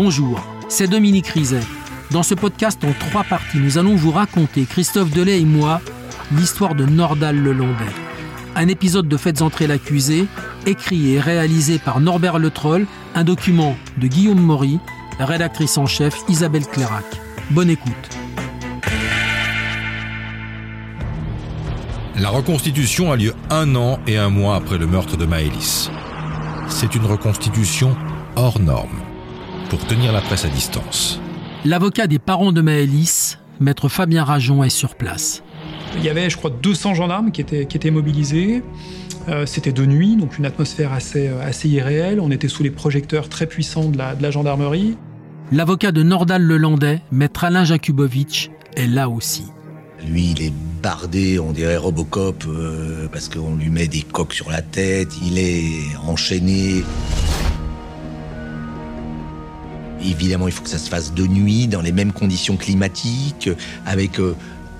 Bonjour, 0.00 0.40
c'est 0.68 0.86
Dominique 0.86 1.26
Rizet. 1.26 1.58
Dans 2.12 2.22
ce 2.22 2.36
podcast 2.36 2.84
en 2.84 2.92
trois 2.92 3.24
parties, 3.24 3.58
nous 3.58 3.78
allons 3.78 3.96
vous 3.96 4.12
raconter, 4.12 4.64
Christophe 4.64 5.10
Delay 5.10 5.40
et 5.40 5.44
moi, 5.44 5.80
l'histoire 6.30 6.76
de 6.76 6.86
Nordal 6.86 7.36
le 7.36 7.52
Landais. 7.52 7.96
Un 8.54 8.68
épisode 8.68 9.08
de 9.08 9.16
Faites 9.16 9.42
entrer 9.42 9.66
l'accusé, 9.66 10.28
écrit 10.66 11.14
et 11.14 11.18
réalisé 11.18 11.80
par 11.80 11.98
Norbert 11.98 12.38
Le 12.38 12.50
Troll, 12.50 12.86
un 13.16 13.24
document 13.24 13.74
de 13.96 14.06
Guillaume 14.06 14.40
Maury, 14.40 14.78
rédactrice 15.18 15.76
en 15.78 15.86
chef 15.86 16.14
Isabelle 16.28 16.68
Clairac. 16.68 17.04
Bonne 17.50 17.68
écoute. 17.68 17.92
La 22.16 22.28
reconstitution 22.30 23.10
a 23.10 23.16
lieu 23.16 23.34
un 23.50 23.74
an 23.74 23.98
et 24.06 24.16
un 24.16 24.30
mois 24.30 24.54
après 24.54 24.78
le 24.78 24.86
meurtre 24.86 25.16
de 25.16 25.26
Maëlys. 25.26 25.90
C'est 26.68 26.94
une 26.94 27.04
reconstitution 27.04 27.96
hors 28.36 28.60
norme, 28.60 29.00
pour 29.68 29.84
tenir 29.86 30.12
la 30.12 30.20
presse 30.20 30.44
à 30.44 30.48
distance. 30.48 31.20
L'avocat 31.64 32.06
des 32.06 32.18
parents 32.18 32.52
de 32.52 32.60
Maëlys, 32.60 33.38
maître 33.60 33.88
Fabien 33.88 34.24
Rajon, 34.24 34.62
est 34.62 34.70
sur 34.70 34.94
place. 34.94 35.42
Il 35.96 36.04
y 36.04 36.08
avait, 36.08 36.30
je 36.30 36.36
crois, 36.36 36.50
200 36.50 36.94
gendarmes 36.94 37.32
qui 37.32 37.40
étaient, 37.40 37.66
qui 37.66 37.76
étaient 37.76 37.90
mobilisés. 37.90 38.62
Euh, 39.28 39.44
c'était 39.44 39.72
de 39.72 39.84
nuit, 39.84 40.16
donc 40.16 40.38
une 40.38 40.46
atmosphère 40.46 40.92
assez, 40.92 41.28
euh, 41.28 41.46
assez 41.46 41.68
irréelle. 41.68 42.20
On 42.20 42.30
était 42.30 42.48
sous 42.48 42.62
les 42.62 42.70
projecteurs 42.70 43.28
très 43.28 43.46
puissants 43.46 43.88
de 43.88 43.98
la, 43.98 44.14
de 44.14 44.22
la 44.22 44.30
gendarmerie. 44.30 44.96
L'avocat 45.52 45.92
de 45.92 46.02
Nordal 46.02 46.42
le 46.42 46.56
Landais, 46.56 47.00
maître 47.10 47.44
Alain 47.44 47.64
Jakubowicz, 47.64 48.50
est 48.76 48.86
là 48.86 49.08
aussi. 49.08 49.44
Lui, 50.06 50.30
il 50.30 50.42
est 50.42 50.52
bardé, 50.82 51.38
on 51.38 51.52
dirait 51.52 51.76
Robocop, 51.76 52.44
euh, 52.46 53.08
parce 53.12 53.28
qu'on 53.28 53.56
lui 53.56 53.68
met 53.68 53.88
des 53.88 54.02
coques 54.02 54.34
sur 54.34 54.50
la 54.50 54.62
tête, 54.62 55.08
il 55.22 55.38
est 55.38 55.96
enchaîné. 56.06 56.84
Évidemment, 60.02 60.46
il 60.48 60.52
faut 60.52 60.62
que 60.62 60.68
ça 60.68 60.78
se 60.78 60.88
fasse 60.88 61.12
de 61.12 61.26
nuit, 61.26 61.66
dans 61.66 61.82
les 61.82 61.92
mêmes 61.92 62.12
conditions 62.12 62.56
climatiques, 62.56 63.50
avec 63.86 64.20
euh, 64.20 64.34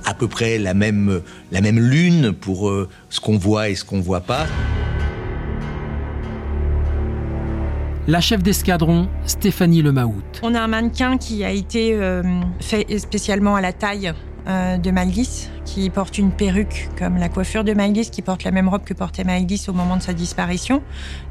à 0.04 0.14
peu 0.14 0.28
près 0.28 0.58
la 0.58 0.74
même, 0.74 1.20
la 1.50 1.60
même 1.60 1.78
lune 1.78 2.32
pour 2.32 2.68
euh, 2.68 2.88
ce 3.10 3.20
qu'on 3.20 3.36
voit 3.36 3.68
et 3.68 3.74
ce 3.74 3.84
qu'on 3.84 4.00
voit 4.00 4.20
pas. 4.20 4.46
La 8.06 8.22
chef 8.22 8.42
d'escadron, 8.42 9.06
Stéphanie 9.26 9.82
Lemahout. 9.82 10.22
On 10.42 10.54
a 10.54 10.60
un 10.60 10.68
mannequin 10.68 11.18
qui 11.18 11.44
a 11.44 11.50
été 11.50 11.92
euh, 11.92 12.22
fait 12.60 12.98
spécialement 12.98 13.54
à 13.54 13.60
la 13.60 13.74
taille 13.74 14.14
euh, 14.46 14.76
de 14.78 14.90
Maëlys, 14.90 15.50
qui 15.64 15.90
porte 15.90 16.18
une 16.18 16.30
perruque 16.30 16.88
comme 16.98 17.18
la 17.18 17.28
coiffure 17.28 17.64
de 17.64 17.72
Maëlys, 17.72 18.10
qui 18.10 18.22
porte 18.22 18.44
la 18.44 18.50
même 18.50 18.68
robe 18.68 18.84
que 18.84 18.94
portait 18.94 19.24
Maëlys 19.24 19.68
au 19.68 19.72
moment 19.72 19.96
de 19.96 20.02
sa 20.02 20.14
disparition. 20.14 20.82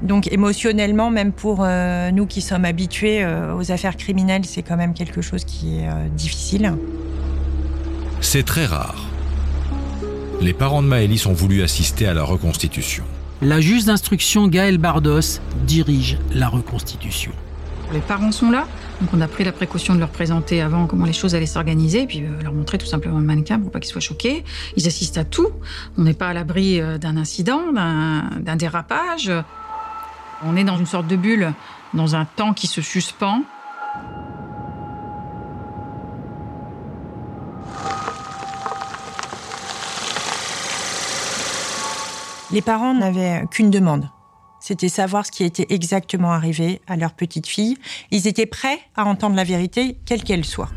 Donc 0.01 0.31
émotionnellement, 0.31 1.09
même 1.09 1.31
pour 1.31 1.59
euh, 1.61 2.11
nous 2.11 2.25
qui 2.25 2.41
sommes 2.41 2.65
habitués 2.65 3.23
euh, 3.23 3.55
aux 3.55 3.71
affaires 3.71 3.97
criminelles, 3.97 4.45
c'est 4.45 4.61
quand 4.61 4.77
même 4.77 4.93
quelque 4.93 5.21
chose 5.21 5.43
qui 5.43 5.79
est 5.79 5.87
euh, 5.87 6.07
difficile. 6.09 6.73
C'est 8.21 8.45
très 8.45 8.65
rare. 8.65 9.05
Les 10.39 10.53
parents 10.53 10.83
de 10.83 10.87
Maëlys 10.87 11.25
ont 11.25 11.33
voulu 11.33 11.63
assister 11.63 12.07
à 12.07 12.13
la 12.13 12.23
reconstitution. 12.23 13.03
La 13.41 13.59
juge 13.59 13.85
d'instruction 13.85 14.47
Gaëlle 14.47 14.77
Bardos 14.77 15.39
dirige 15.65 16.17
la 16.33 16.47
reconstitution. 16.47 17.31
Les 17.93 17.99
parents 17.99 18.31
sont 18.31 18.51
là, 18.51 18.67
donc 19.01 19.09
on 19.13 19.21
a 19.21 19.27
pris 19.27 19.43
la 19.43 19.51
précaution 19.51 19.93
de 19.93 19.99
leur 19.99 20.09
présenter 20.09 20.61
avant 20.61 20.87
comment 20.87 21.05
les 21.05 21.13
choses 21.13 21.35
allaient 21.35 21.45
s'organiser, 21.45 22.07
puis 22.07 22.23
euh, 22.23 22.41
leur 22.41 22.53
montrer 22.53 22.79
tout 22.79 22.87
simplement 22.87 23.19
le 23.19 23.25
mannequin 23.25 23.59
pour 23.59 23.69
pas 23.69 23.79
qu'ils 23.79 23.91
soient 23.91 24.01
choqués. 24.01 24.43
Ils 24.75 24.87
assistent 24.87 25.19
à 25.19 25.23
tout. 25.23 25.49
On 25.97 26.03
n'est 26.03 26.15
pas 26.15 26.29
à 26.29 26.33
l'abri 26.33 26.81
euh, 26.81 26.97
d'un 26.97 27.15
incident, 27.15 27.71
d'un 27.73 28.55
dérapage. 28.55 29.31
On 30.43 30.55
est 30.55 30.63
dans 30.63 30.77
une 30.77 30.87
sorte 30.87 31.07
de 31.07 31.15
bulle, 31.15 31.53
dans 31.93 32.15
un 32.15 32.25
temps 32.25 32.53
qui 32.53 32.67
se 32.67 32.81
suspend. 32.81 33.43
Les 42.51 42.61
parents 42.61 42.93
n'avaient 42.95 43.43
qu'une 43.51 43.69
demande. 43.69 44.09
C'était 44.67 44.89
savoir 44.89 45.25
ce 45.25 45.31
qui 45.31 45.45
était 45.45 45.65
exactement 45.69 46.33
arrivé 46.33 46.81
à 46.87 46.97
leur 46.97 47.13
petite 47.13 47.47
fille. 47.47 47.77
Ils 48.11 48.27
étaient 48.27 48.45
prêts 48.45 48.77
à 48.97 49.05
entendre 49.05 49.37
la 49.37 49.45
vérité, 49.45 49.97
quelle 50.05 50.25
qu'elle 50.25 50.43
soit. 50.43 50.67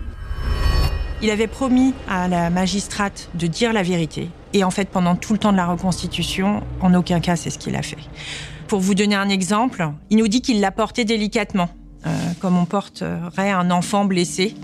Il 1.23 1.31
avait 1.31 1.49
promis 1.49 1.93
à 2.09 2.29
la 2.29 2.51
magistrate 2.51 3.31
de 3.35 3.49
dire 3.49 3.73
la 3.73 3.83
vérité. 3.83 4.29
Et 4.53 4.63
en 4.63 4.71
fait, 4.71 4.91
pendant 4.91 5.17
tout 5.17 5.33
le 5.33 5.41
temps 5.41 5.51
de 5.51 5.57
la 5.57 5.67
reconstitution, 5.67 6.63
en 6.81 6.95
aucun 6.95 7.19
cas, 7.19 7.35
c'est 7.35 7.51
ce 7.51 7.59
qu'il 7.59 7.75
a 7.75 7.83
fait. 7.83 7.99
Pour 8.69 8.79
vous 8.79 8.95
donner 8.95 9.17
un 9.17 9.29
exemple, 9.29 9.91
il 10.09 10.19
nous 10.19 10.29
dit 10.29 10.41
qu'il 10.41 10.61
l'a 10.61 10.71
porté 10.71 11.05
délicatement, 11.05 11.69
euh, 12.07 12.11
comme 12.39 12.57
on 12.59 12.67
porterait 12.67 13.51
un 13.51 13.73
enfant 13.73 14.05
blessé. 14.05 14.55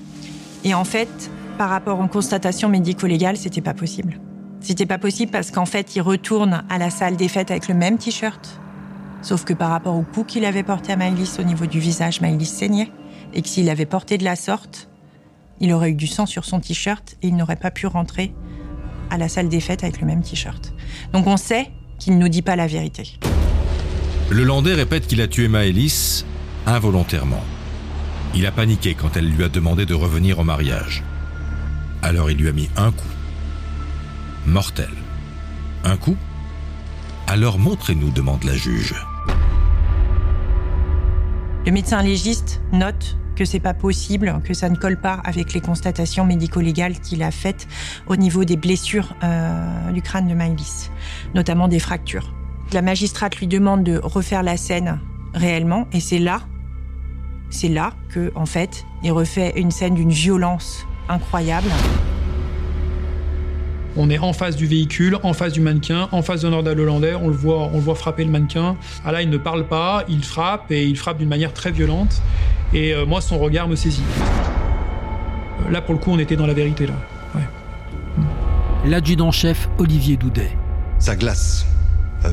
Et 0.63 0.73
en 0.73 0.85
fait, 0.85 1.33
par 1.59 1.71
rapport 1.71 1.99
aux 1.99 2.07
constatations 2.07 2.69
médico-légales, 2.69 3.39
c'était 3.39 3.61
pas 3.61 3.75
possible. 3.75 4.21
C'était 4.61 4.87
pas 4.87 4.99
possible 4.99 5.33
parce 5.33 5.51
qu'en 5.51 5.67
fait, 5.67 5.97
il 5.97 6.01
retourne 6.01 6.63
à 6.71 6.79
la 6.79 6.91
salle 6.91 7.17
des 7.17 7.27
fêtes 7.27 7.51
avec 7.51 7.67
le 7.67 7.75
même 7.75 7.99
t-shirt. 7.99 8.61
Sauf 9.23 9.45
que 9.45 9.55
par 9.55 9.71
rapport 9.71 9.97
au 9.97 10.03
coup 10.03 10.25
qu'il 10.25 10.45
avait 10.45 10.63
porté 10.63 10.93
à 10.93 10.97
Maëlys 10.97 11.39
au 11.39 11.43
niveau 11.43 11.67
du 11.67 11.81
visage, 11.81 12.21
Maëlys 12.21 12.47
saignait. 12.47 12.91
Et 13.35 13.43
que 13.43 13.49
s'il 13.49 13.69
avait 13.69 13.87
porté 13.87 14.19
de 14.19 14.25
la 14.25 14.37
sorte, 14.37 14.89
il 15.61 15.73
aurait 15.73 15.91
eu 15.91 15.95
du 15.95 16.07
sang 16.07 16.27
sur 16.27 16.45
son 16.45 16.61
t-shirt 16.61 17.17
et 17.23 17.29
il 17.29 17.37
n'aurait 17.37 17.57
pas 17.57 17.71
pu 17.71 17.87
rentrer 17.87 18.35
à 19.11 19.19
la 19.19 19.29
salle 19.29 19.49
des 19.49 19.61
fêtes 19.61 19.85
avec 19.85 20.01
le 20.01 20.07
même 20.07 20.23
t-shirt. 20.23 20.73
Donc 21.13 21.27
on 21.27 21.37
sait 21.37 21.71
qu'il 21.99 22.15
ne 22.15 22.19
nous 22.21 22.29
dit 22.29 22.43
pas 22.43 22.57
la 22.57 22.67
vérité. 22.67 23.19
Le 24.31 24.45
Landais 24.45 24.75
répète 24.75 25.07
qu'il 25.07 25.21
a 25.21 25.29
tué 25.29 25.49
Maëlys 25.49 26.25
involontairement. 26.67 27.43
Il 28.35 28.45
a 28.47 28.53
paniqué 28.53 28.95
quand 28.95 29.17
elle 29.17 29.29
lui 29.29 29.45
a 29.45 29.49
demandé 29.49 29.87
de 29.87 29.95
revenir 29.95 30.39
au 30.39 30.45
mariage. 30.45 31.03
Alors 32.03 32.31
il 32.31 32.37
lui 32.37 32.49
a 32.49 32.53
mis 32.53 32.69
un 32.77 32.91
coup. 32.91 33.09
Mortel. 34.47 34.91
Un 35.85 35.97
coup 35.97 36.17
Alors 37.29 37.59
montrez-nous, 37.59 38.11
demande 38.11 38.45
la 38.45 38.55
juge. 38.55 38.95
Le 41.67 41.73
médecin 41.73 42.01
légiste 42.01 42.63
note 42.73 43.19
que 43.35 43.45
c'est 43.45 43.59
pas 43.59 43.75
possible, 43.75 44.41
que 44.45 44.55
ça 44.55 44.69
ne 44.69 44.77
colle 44.77 45.01
pas 45.01 45.21
avec 45.25 45.53
les 45.53 45.61
constatations 45.61 46.25
médico-légales 46.25 47.01
qu'il 47.01 47.25
a 47.25 47.33
faites 47.33 47.67
au 48.07 48.15
niveau 48.15 48.45
des 48.45 48.57
blessures 48.57 49.15
euh, 49.25 49.91
du 49.91 50.03
crâne 50.03 50.29
de 50.29 50.35
Maëlys, 50.35 50.91
notamment 51.35 51.67
des 51.67 51.81
fractures. 51.81 52.33
La 52.73 52.81
magistrate 52.81 53.37
lui 53.37 53.49
demande 53.49 53.83
de 53.83 53.99
refaire 53.99 54.45
la 54.45 54.57
scène 54.57 55.01
réellement, 55.35 55.89
et 55.93 56.01
c'est 56.01 56.21
là, 56.21 56.43
c'est 57.51 57.69
là 57.69 57.93
que, 58.11 58.31
en 58.37 58.47
fait, 58.47 58.87
il 59.03 59.11
refait 59.11 59.53
une 59.57 59.73
scène 59.73 59.95
d'une 59.95 60.13
violence 60.13 60.87
incroyable. 61.09 61.69
On 63.97 64.11
est 64.11 64.19
en 64.19 64.33
face 64.33 64.57
du 64.57 64.67
véhicule, 64.67 65.17
en 65.23 65.33
face 65.33 65.53
du 65.53 65.61
mannequin, 65.61 66.09
en 66.13 66.21
face 66.23 66.43
de 66.43 66.49
Nordal 66.49 66.79
Hollandais. 66.79 67.15
On 67.15 67.29
le 67.29 67.35
voit, 67.35 67.71
on 67.73 67.77
le 67.77 67.83
voit 67.83 67.95
frapper 67.95 68.25
le 68.25 68.31
mannequin. 68.31 68.77
Ah 69.05 69.13
là, 69.13 69.23
il 69.23 69.31
ne 69.31 69.39
parle 69.39 69.67
pas, 69.67 70.05
il 70.09 70.23
frappe 70.23 70.71
et 70.71 70.85
il 70.87 70.97
frappe 70.99 71.19
d'une 71.19 71.29
manière 71.29 71.53
très 71.55 71.73
violente. 71.73 72.21
Et 72.75 72.93
euh, 72.95 73.07
moi, 73.07 73.21
son 73.21 73.39
regard 73.39 73.69
me 73.69 73.77
saisit. 73.77 74.03
Euh, 75.67 75.71
Là, 75.71 75.81
pour 75.81 75.95
le 75.95 76.01
coup, 76.01 76.11
on 76.11 76.19
était 76.19 76.37
dans 76.37 76.47
la 76.47 76.53
vérité 76.55 76.87
là. 76.87 76.95
Ouais. 77.35 77.43
L'adjudant-chef 78.85 79.69
Olivier 79.79 80.17
Doudet. 80.17 80.51
Ça 80.99 81.17
glace. 81.17 81.67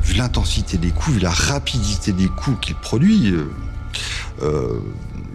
Vu 0.03 0.15
l'intensité 0.15 0.77
des 0.77 0.89
coups, 0.89 1.17
vu 1.17 1.19
la 1.21 1.29
rapidité 1.31 2.11
des 2.13 2.27
coups 2.27 2.57
qu'il 2.61 2.75
produit, 2.75 3.31
euh, 3.31 3.49
euh, 4.41 4.79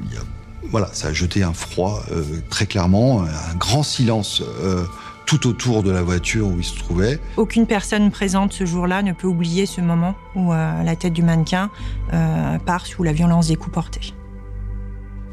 il 0.09 0.15
y 0.15 0.16
a- 0.16 0.22
voilà, 0.71 0.89
ça 0.93 1.09
a 1.09 1.12
jeté 1.12 1.43
un 1.43 1.53
froid 1.53 2.03
euh, 2.12 2.22
très 2.50 2.66
clairement, 2.66 3.22
un 3.22 3.55
grand 3.56 3.83
silence 3.83 4.43
euh, 4.62 4.84
tout 5.28 5.47
autour 5.47 5.83
de 5.83 5.91
la 5.91 6.03
voiture 6.03 6.47
où 6.49 6.56
il 6.59 6.65
se 6.65 6.75
trouvait. 6.78 7.21
Aucune 7.37 7.66
personne 7.66 8.11
présente 8.11 8.55
ce 8.55 8.65
jour-là 8.65 9.03
ne 9.03 9.12
peut 9.12 9.27
oublier 9.27 9.66
ce 9.66 9.83
moment 9.83 10.15
où 10.34 10.55
euh, 10.55 10.83
la 10.83 10.97
tête 10.97 11.12
du 11.12 11.22
mannequin 11.22 11.71
euh, 12.15 12.59
part 12.61 12.87
sous 12.87 13.03
la 13.03 13.12
violence 13.12 13.49
des 13.49 13.56
coups 13.56 13.75
portés. 13.75 14.15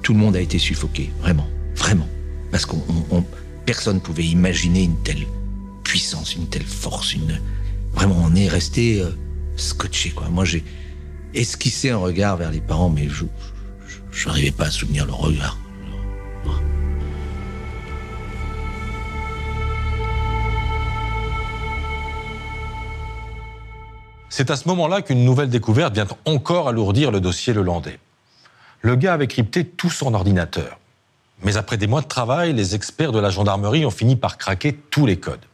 Tout 0.03 0.11
le 0.13 0.19
monde 0.19 0.35
a 0.35 0.41
été 0.41 0.59
suffoqué, 0.59 1.11
vraiment, 1.21 1.47
vraiment. 1.77 2.07
Parce 2.51 2.65
qu'on 2.65 2.83
on- 3.11 3.17
on- 3.19 3.25
personne 3.65 4.01
pouvait 4.01 4.25
imaginer 4.25 4.83
une 4.83 4.97
telle 5.01 5.25
puissance, 5.85 6.35
une 6.35 6.47
telle 6.47 6.65
force, 6.65 7.13
une 7.13 7.39
vraiment 7.93 8.17
on 8.21 8.35
est 8.35 8.49
resté 8.49 9.01
euh, 9.01 9.11
scotché 9.55 10.09
quoi. 10.11 10.27
Moi 10.29 10.43
j'ai 10.43 10.63
esquissé 11.33 11.89
un 11.91 11.97
regard 11.97 12.35
vers 12.35 12.51
les 12.51 12.59
parents, 12.61 12.89
mais 12.89 13.07
je 13.07 13.23
je 14.11 14.27
n'arrivais 14.27 14.51
pas 14.51 14.65
à 14.65 14.71
souvenir 14.71 15.05
leur 15.05 15.17
regard. 15.19 15.57
C'est 24.37 24.51
à 24.51 24.57
ce 24.57 24.67
moment-là 24.67 25.01
qu'une 25.01 25.23
nouvelle 25.23 25.49
découverte 25.49 25.93
vient 25.93 26.07
encore 26.25 26.67
alourdir 26.67 27.09
le 27.09 27.21
dossier 27.21 27.53
Le 27.53 27.61
Landais. 27.61 27.99
Le 28.81 28.97
gars 28.97 29.13
avait 29.13 29.27
crypté 29.27 29.63
tout 29.63 29.89
son 29.89 30.13
ordinateur. 30.13 30.77
Mais 31.41 31.55
après 31.55 31.77
des 31.77 31.87
mois 31.87 32.01
de 32.01 32.07
travail, 32.07 32.51
les 32.51 32.75
experts 32.75 33.13
de 33.13 33.19
la 33.19 33.29
gendarmerie 33.29 33.85
ont 33.85 33.91
fini 33.91 34.17
par 34.17 34.37
craquer 34.37 34.75
tous 34.91 35.05
les 35.05 35.17
codes. 35.21 35.45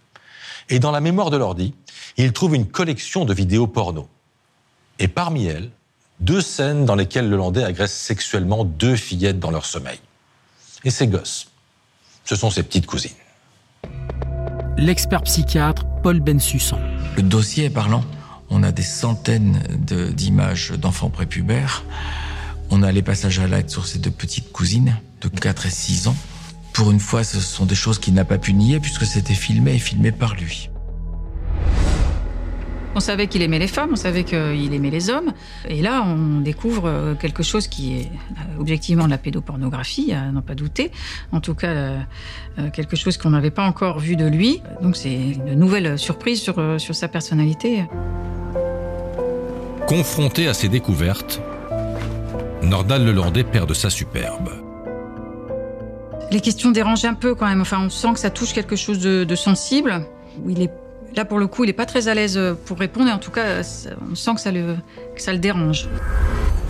Et 0.67 0.79
dans 0.79 0.89
la 0.89 0.99
mémoire 0.99 1.29
de 1.29 1.37
l'ordi, 1.37 1.75
ils 2.17 2.33
trouvent 2.33 2.55
une 2.55 2.65
collection 2.65 3.23
de 3.23 3.35
vidéos 3.35 3.67
porno. 3.67 4.09
Et 4.97 5.07
parmi 5.07 5.45
elles, 5.45 5.69
deux 6.19 6.41
scènes 6.41 6.83
dans 6.83 6.95
lesquelles 6.95 7.29
le 7.29 7.37
Landais 7.37 7.63
agresse 7.63 7.93
sexuellement 7.93 8.63
deux 8.65 8.95
fillettes 8.95 9.37
dans 9.37 9.51
leur 9.51 9.67
sommeil. 9.67 9.99
Et 10.83 10.89
ces 10.89 11.05
gosses, 11.05 11.49
ce 12.25 12.35
sont 12.35 12.49
ses 12.49 12.63
petites 12.63 12.87
cousines. 12.87 13.11
L'expert 14.75 15.21
psychiatre 15.21 15.85
Paul 16.01 16.19
Bensussan. 16.19 16.79
Le 17.15 17.21
dossier 17.21 17.65
est 17.65 17.69
parlant. 17.69 18.03
On 18.53 18.63
a 18.63 18.74
des 18.74 18.83
centaines 18.83 19.59
d'images 20.13 20.71
d'enfants 20.71 21.09
prépubères. 21.09 21.86
On 22.69 22.83
a 22.83 22.92
les 22.92 23.01
passages 23.01 23.39
à 23.39 23.48
l'acte 23.48 23.69
sur 23.69 23.88
ces 23.88 23.98
deux 23.98 24.12
petites 24.12 24.51
cousines 24.51 24.98
de 25.21 25.30
4 25.30 25.68
et 25.68 25.69
6 25.69 26.07
ans. 26.09 26.15
Pour 26.74 26.92
une 26.92 27.00
fois, 27.00 27.24
ce 27.24 27.39
sont 27.39 27.65
des 27.65 27.75
choses 27.75 27.98
qu'il 27.98 28.13
n'a 28.13 28.25
pas 28.25 28.38
pu 28.38 28.53
nier 28.53 28.81
puisque 28.81 29.06
c'était 29.06 29.33
filmé 29.33 29.75
et 29.75 29.80
filmé 29.80 30.12
par 30.12 30.36
lui. 30.36 30.69
On 32.94 33.00
savait 33.00 33.27
qu'il 33.27 33.42
aimait 33.42 33.59
les 33.59 33.68
femmes, 33.68 33.92
on 33.94 33.95
savait 33.95 34.25
qu'il 34.25 34.74
aimait 34.74 34.89
les 34.89 35.09
hommes. 35.09 35.31
Et 35.65 35.81
là, 35.81 36.03
on 36.06 36.42
découvre 36.42 36.88
euh, 36.88 37.15
quelque 37.15 37.42
chose 37.42 37.68
qui 37.68 37.94
est 37.98 38.06
euh, 38.06 38.59
objectivement 38.59 39.06
de 39.06 39.12
la 39.12 39.18
pédopornographie, 39.18 40.12
à 40.12 40.30
n'en 40.30 40.42
pas 40.42 40.56
douter. 40.56 40.92
En 41.31 41.39
tout 41.39 41.56
cas, 41.56 41.69
euh, 41.69 42.00
quelque 42.74 42.98
chose 42.98 43.18
qu'on 43.18 43.30
n'avait 43.30 43.50
pas 43.50 43.65
encore 43.65 44.00
vu 44.00 44.18
de 44.18 44.25
lui. 44.25 44.62
Donc 44.81 44.98
c'est 44.98 45.13
une 45.13 45.53
nouvelle 45.53 45.98
surprise 45.98 46.42
sur, 46.42 46.81
sur 46.81 46.94
sa 46.94 47.07
personnalité. 47.07 47.86
Confronté 49.87 50.47
à 50.47 50.53
ces 50.53 50.69
découvertes, 50.69 51.41
Nordal 52.63 53.05
Lelandais 53.05 53.43
perd 53.43 53.67
de 53.67 53.73
sa 53.73 53.89
superbe. 53.89 54.49
Les 56.31 56.39
questions 56.39 56.71
dérangent 56.71 57.05
un 57.05 57.13
peu 57.13 57.35
quand 57.35 57.47
même. 57.47 57.61
Enfin, 57.61 57.79
on 57.79 57.89
sent 57.89 58.13
que 58.13 58.19
ça 58.19 58.29
touche 58.29 58.53
quelque 58.53 58.75
chose 58.75 58.99
de, 58.99 59.23
de 59.23 59.35
sensible. 59.35 60.05
Il 60.47 60.61
est 60.61 60.71
Là, 61.15 61.25
pour 61.25 61.39
le 61.39 61.47
coup, 61.47 61.65
il 61.65 61.67
n'est 61.67 61.73
pas 61.73 61.85
très 61.85 62.07
à 62.07 62.13
l'aise 62.13 62.39
pour 62.65 62.79
répondre, 62.79 63.09
et 63.09 63.11
en 63.11 63.17
tout 63.17 63.31
cas, 63.31 63.61
on 64.09 64.15
sent 64.15 64.35
que 64.35 64.39
ça 64.39 64.51
le, 64.51 64.77
ça 65.17 65.33
le 65.33 65.39
dérange. 65.39 65.89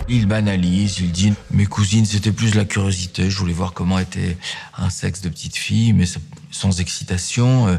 Il 0.08 0.26
banalise, 0.26 0.98
il 0.98 1.12
dit 1.12 1.32
Mes 1.52 1.66
cousines, 1.66 2.04
c'était 2.04 2.32
plus 2.32 2.54
la 2.54 2.64
curiosité, 2.64 3.30
je 3.30 3.38
voulais 3.38 3.52
voir 3.52 3.72
comment 3.72 3.98
était 3.98 4.36
un 4.76 4.90
sexe 4.90 5.20
de 5.20 5.28
petite 5.28 5.56
fille, 5.56 5.92
mais 5.92 6.06
sans 6.50 6.80
excitation. 6.80 7.68
Euh, 7.68 7.76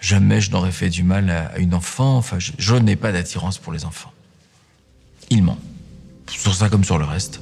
jamais 0.00 0.40
je 0.40 0.50
n'aurais 0.50 0.72
fait 0.72 0.88
du 0.88 1.04
mal 1.04 1.30
à 1.30 1.58
une 1.58 1.74
enfant. 1.74 2.16
Enfin, 2.16 2.38
je, 2.38 2.74
n'ai 2.74 2.96
pas 2.96 3.12
d'attirance 3.12 3.58
pour 3.58 3.72
les 3.72 3.84
enfants. 3.84 4.12
Il 5.32 5.44
ment. 5.44 5.58
Sur 6.28 6.54
ça 6.54 6.68
comme 6.68 6.82
sur 6.82 6.98
le 6.98 7.04
reste. 7.04 7.40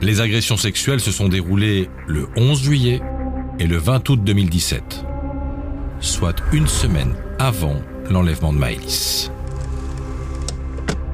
Les 0.00 0.22
agressions 0.22 0.56
sexuelles 0.56 1.00
se 1.00 1.12
sont 1.12 1.28
déroulées 1.28 1.90
le 2.06 2.28
11 2.36 2.62
juillet 2.62 3.02
et 3.58 3.66
le 3.66 3.76
20 3.76 4.08
août 4.08 4.24
2017, 4.24 5.04
soit 6.00 6.36
une 6.52 6.66
semaine 6.66 7.14
avant 7.38 7.76
l'enlèvement 8.08 8.54
de 8.54 8.58
Maëlys. 8.58 9.30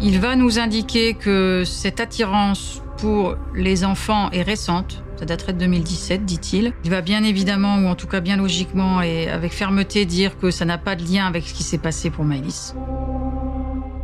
Il 0.00 0.20
va 0.20 0.36
nous 0.36 0.60
indiquer 0.60 1.14
que 1.14 1.64
cette 1.64 1.98
attirance 1.98 2.80
pour 2.98 3.36
les 3.54 3.84
enfants 3.84 4.30
est 4.30 4.42
récente. 4.42 5.02
Ça 5.18 5.24
daterait 5.24 5.54
de 5.54 5.58
2017, 5.58 6.24
dit-il. 6.24 6.72
Il 6.84 6.90
va 6.90 7.00
bien 7.00 7.24
évidemment, 7.24 7.78
ou 7.78 7.86
en 7.88 7.96
tout 7.96 8.06
cas 8.06 8.20
bien 8.20 8.36
logiquement 8.36 9.02
et 9.02 9.28
avec 9.28 9.52
fermeté, 9.52 10.04
dire 10.04 10.38
que 10.38 10.50
ça 10.52 10.64
n'a 10.64 10.78
pas 10.78 10.94
de 10.94 11.02
lien 11.02 11.26
avec 11.26 11.48
ce 11.48 11.54
qui 11.54 11.64
s'est 11.64 11.78
passé 11.78 12.10
pour 12.10 12.24
Maëlys. 12.24 12.74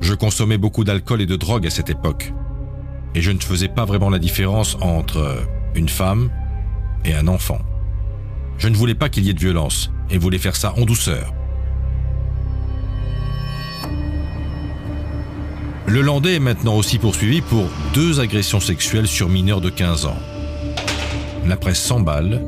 Je 0.00 0.14
consommais 0.14 0.58
beaucoup 0.58 0.84
d'alcool 0.84 1.20
et 1.20 1.26
de 1.26 1.36
drogue 1.36 1.66
à 1.66 1.70
cette 1.70 1.90
époque. 1.90 2.32
Et 3.14 3.22
je 3.22 3.30
ne 3.30 3.40
faisais 3.40 3.68
pas 3.68 3.84
vraiment 3.84 4.10
la 4.10 4.18
différence 4.18 4.76
entre 4.80 5.46
une 5.74 5.88
femme 5.88 6.30
et 7.04 7.14
un 7.14 7.28
enfant. 7.28 7.58
Je 8.58 8.68
ne 8.68 8.76
voulais 8.76 8.94
pas 8.94 9.08
qu'il 9.08 9.24
y 9.24 9.30
ait 9.30 9.34
de 9.34 9.40
violence 9.40 9.90
et 10.10 10.18
voulais 10.18 10.38
faire 10.38 10.56
ça 10.56 10.74
en 10.76 10.84
douceur. 10.84 11.32
Le 15.86 16.02
Landais 16.02 16.36
est 16.36 16.40
maintenant 16.40 16.76
aussi 16.76 16.98
poursuivi 16.98 17.40
pour 17.40 17.66
deux 17.94 18.20
agressions 18.20 18.60
sexuelles 18.60 19.08
sur 19.08 19.28
mineurs 19.28 19.60
de 19.60 19.70
15 19.70 20.06
ans. 20.06 20.18
La 21.46 21.56
presse 21.56 21.82
s'emballe 21.82 22.44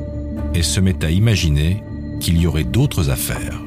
et 0.55 0.63
se 0.63 0.81
met 0.81 1.05
à 1.05 1.11
imaginer 1.11 1.83
qu'il 2.21 2.39
y 2.39 2.47
aurait 2.47 2.63
d'autres 2.63 3.11
affaires. 3.11 3.59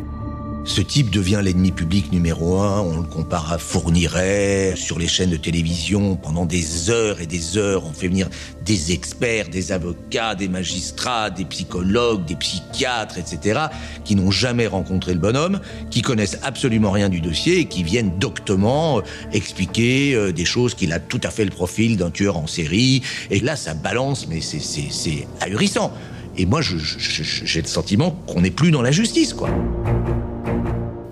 Ce 0.68 0.82
type 0.82 1.12
devient 1.12 1.42
l'ennemi 1.44 1.72
public 1.72 2.12
numéro 2.12 2.58
un. 2.58 2.82
On 2.82 2.98
le 2.98 3.04
compare 3.04 3.54
à 3.54 3.60
Fourniret 3.60 4.74
sur 4.76 4.98
les 4.98 5.08
chaînes 5.08 5.30
de 5.30 5.38
télévision 5.38 6.16
pendant 6.16 6.48
des 6.48 6.90
heures 6.90 7.22
et 7.22 7.28
des 7.28 7.60
heures. 7.60 7.86
On 7.86 7.94
fait 7.94 8.08
venir 8.08 8.28
des 8.66 8.92
experts, 8.92 9.50
des 9.50 9.72
avocats, 9.72 10.34
des 10.34 10.48
magistrats, 10.48 11.30
des 11.30 11.46
psychologues, 11.46 12.26
des 12.26 12.36
psychiatres, 12.36 13.20
etc., 13.20 13.60
qui 14.04 14.16
n'ont 14.16 14.32
jamais 14.32 14.66
rencontré 14.66 15.14
le 15.14 15.20
bonhomme, 15.20 15.60
qui 15.92 16.02
connaissent 16.02 16.40
absolument 16.42 16.90
rien 16.90 17.10
du 17.10 17.22
dossier 17.22 17.60
et 17.60 17.66
qui 17.66 17.84
viennent 17.84 18.18
doctement 18.18 18.98
euh, 18.98 19.02
expliquer 19.34 20.16
euh, 20.16 20.34
des 20.34 20.46
choses 20.46 20.74
qu'il 20.74 20.94
a 20.94 21.00
tout 21.00 21.22
à 21.24 21.30
fait 21.30 21.46
le 21.46 21.52
profil 21.52 21.96
d'un 21.96 22.10
tueur 22.10 22.38
en 22.38 22.48
série. 22.48 23.04
Et 23.30 23.40
là, 23.40 23.56
ça 23.56 23.76
balance, 23.76 24.28
mais 24.28 24.42
c'est 24.42 25.28
ahurissant. 25.42 25.94
Et 26.38 26.48
moi, 26.48 26.62
j'ai 26.62 27.62
le 27.62 27.68
sentiment 27.68 28.12
qu'on 28.26 28.42
n'est 28.42 28.52
plus 28.52 28.72
dans 28.72 28.82
la 28.82 28.92
justice, 28.92 29.36
quoi 29.36 29.50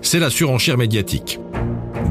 c'est 0.04 0.18
la 0.18 0.30
surenchère 0.30 0.76
médiatique. 0.76 1.40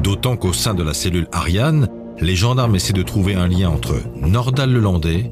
D'autant 0.02 0.36
qu'au 0.36 0.52
sein 0.52 0.74
de 0.74 0.82
la 0.82 0.92
cellule 0.92 1.28
Ariane, 1.32 1.88
les 2.20 2.36
gendarmes 2.36 2.74
essaient 2.74 2.92
de 2.92 3.02
trouver 3.02 3.34
un 3.34 3.48
lien 3.48 3.70
entre 3.70 3.94
Nordal 4.16 4.72
Lelandais 4.72 5.30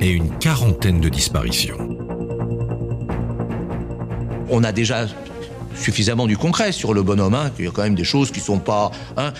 et 0.00 0.10
une 0.10 0.30
quarantaine 0.38 1.00
de 1.00 1.08
disparitions. 1.08 1.76
On 4.48 4.64
a 4.64 4.72
déjà 4.72 5.06
suffisamment 5.76 6.26
du 6.26 6.36
concret 6.36 6.72
sur 6.72 6.94
le 6.94 7.02
bonhomme. 7.02 7.34
Hein, 7.34 7.50
Il 7.58 7.66
y 7.66 7.68
a 7.68 7.70
quand 7.70 7.82
même 7.82 7.94
des 7.94 8.04
choses 8.04 8.30
qui 8.30 8.40
sont 8.40 8.58
pas... 8.58 8.90
Hein, 9.16 9.32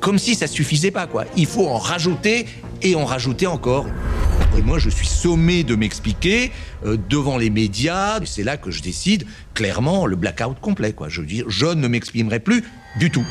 comme 0.00 0.18
si 0.18 0.34
ça 0.34 0.46
suffisait 0.46 0.90
pas, 0.90 1.06
quoi. 1.06 1.24
Il 1.36 1.46
faut 1.46 1.68
en 1.68 1.78
rajouter 1.78 2.46
et 2.82 2.96
en 2.96 3.04
rajouter 3.04 3.46
encore. 3.46 3.86
Et 4.56 4.62
moi, 4.62 4.78
je 4.78 4.88
suis 4.88 5.06
sommé 5.06 5.64
de 5.64 5.74
m'expliquer 5.74 6.52
euh, 6.84 6.96
devant 7.08 7.36
les 7.36 7.50
médias. 7.50 8.20
C'est 8.24 8.44
là 8.44 8.56
que 8.56 8.70
je 8.70 8.82
décide 8.82 9.26
clairement 9.52 10.06
le 10.06 10.14
blackout 10.14 10.60
complet. 10.60 10.92
Quoi. 10.92 11.08
Je 11.08 11.20
veux 11.20 11.26
dire, 11.26 11.44
je 11.48 11.66
ne 11.66 11.88
m'exprimerai 11.88 12.38
plus 12.38 12.64
du 12.98 13.10
tout. 13.10 13.26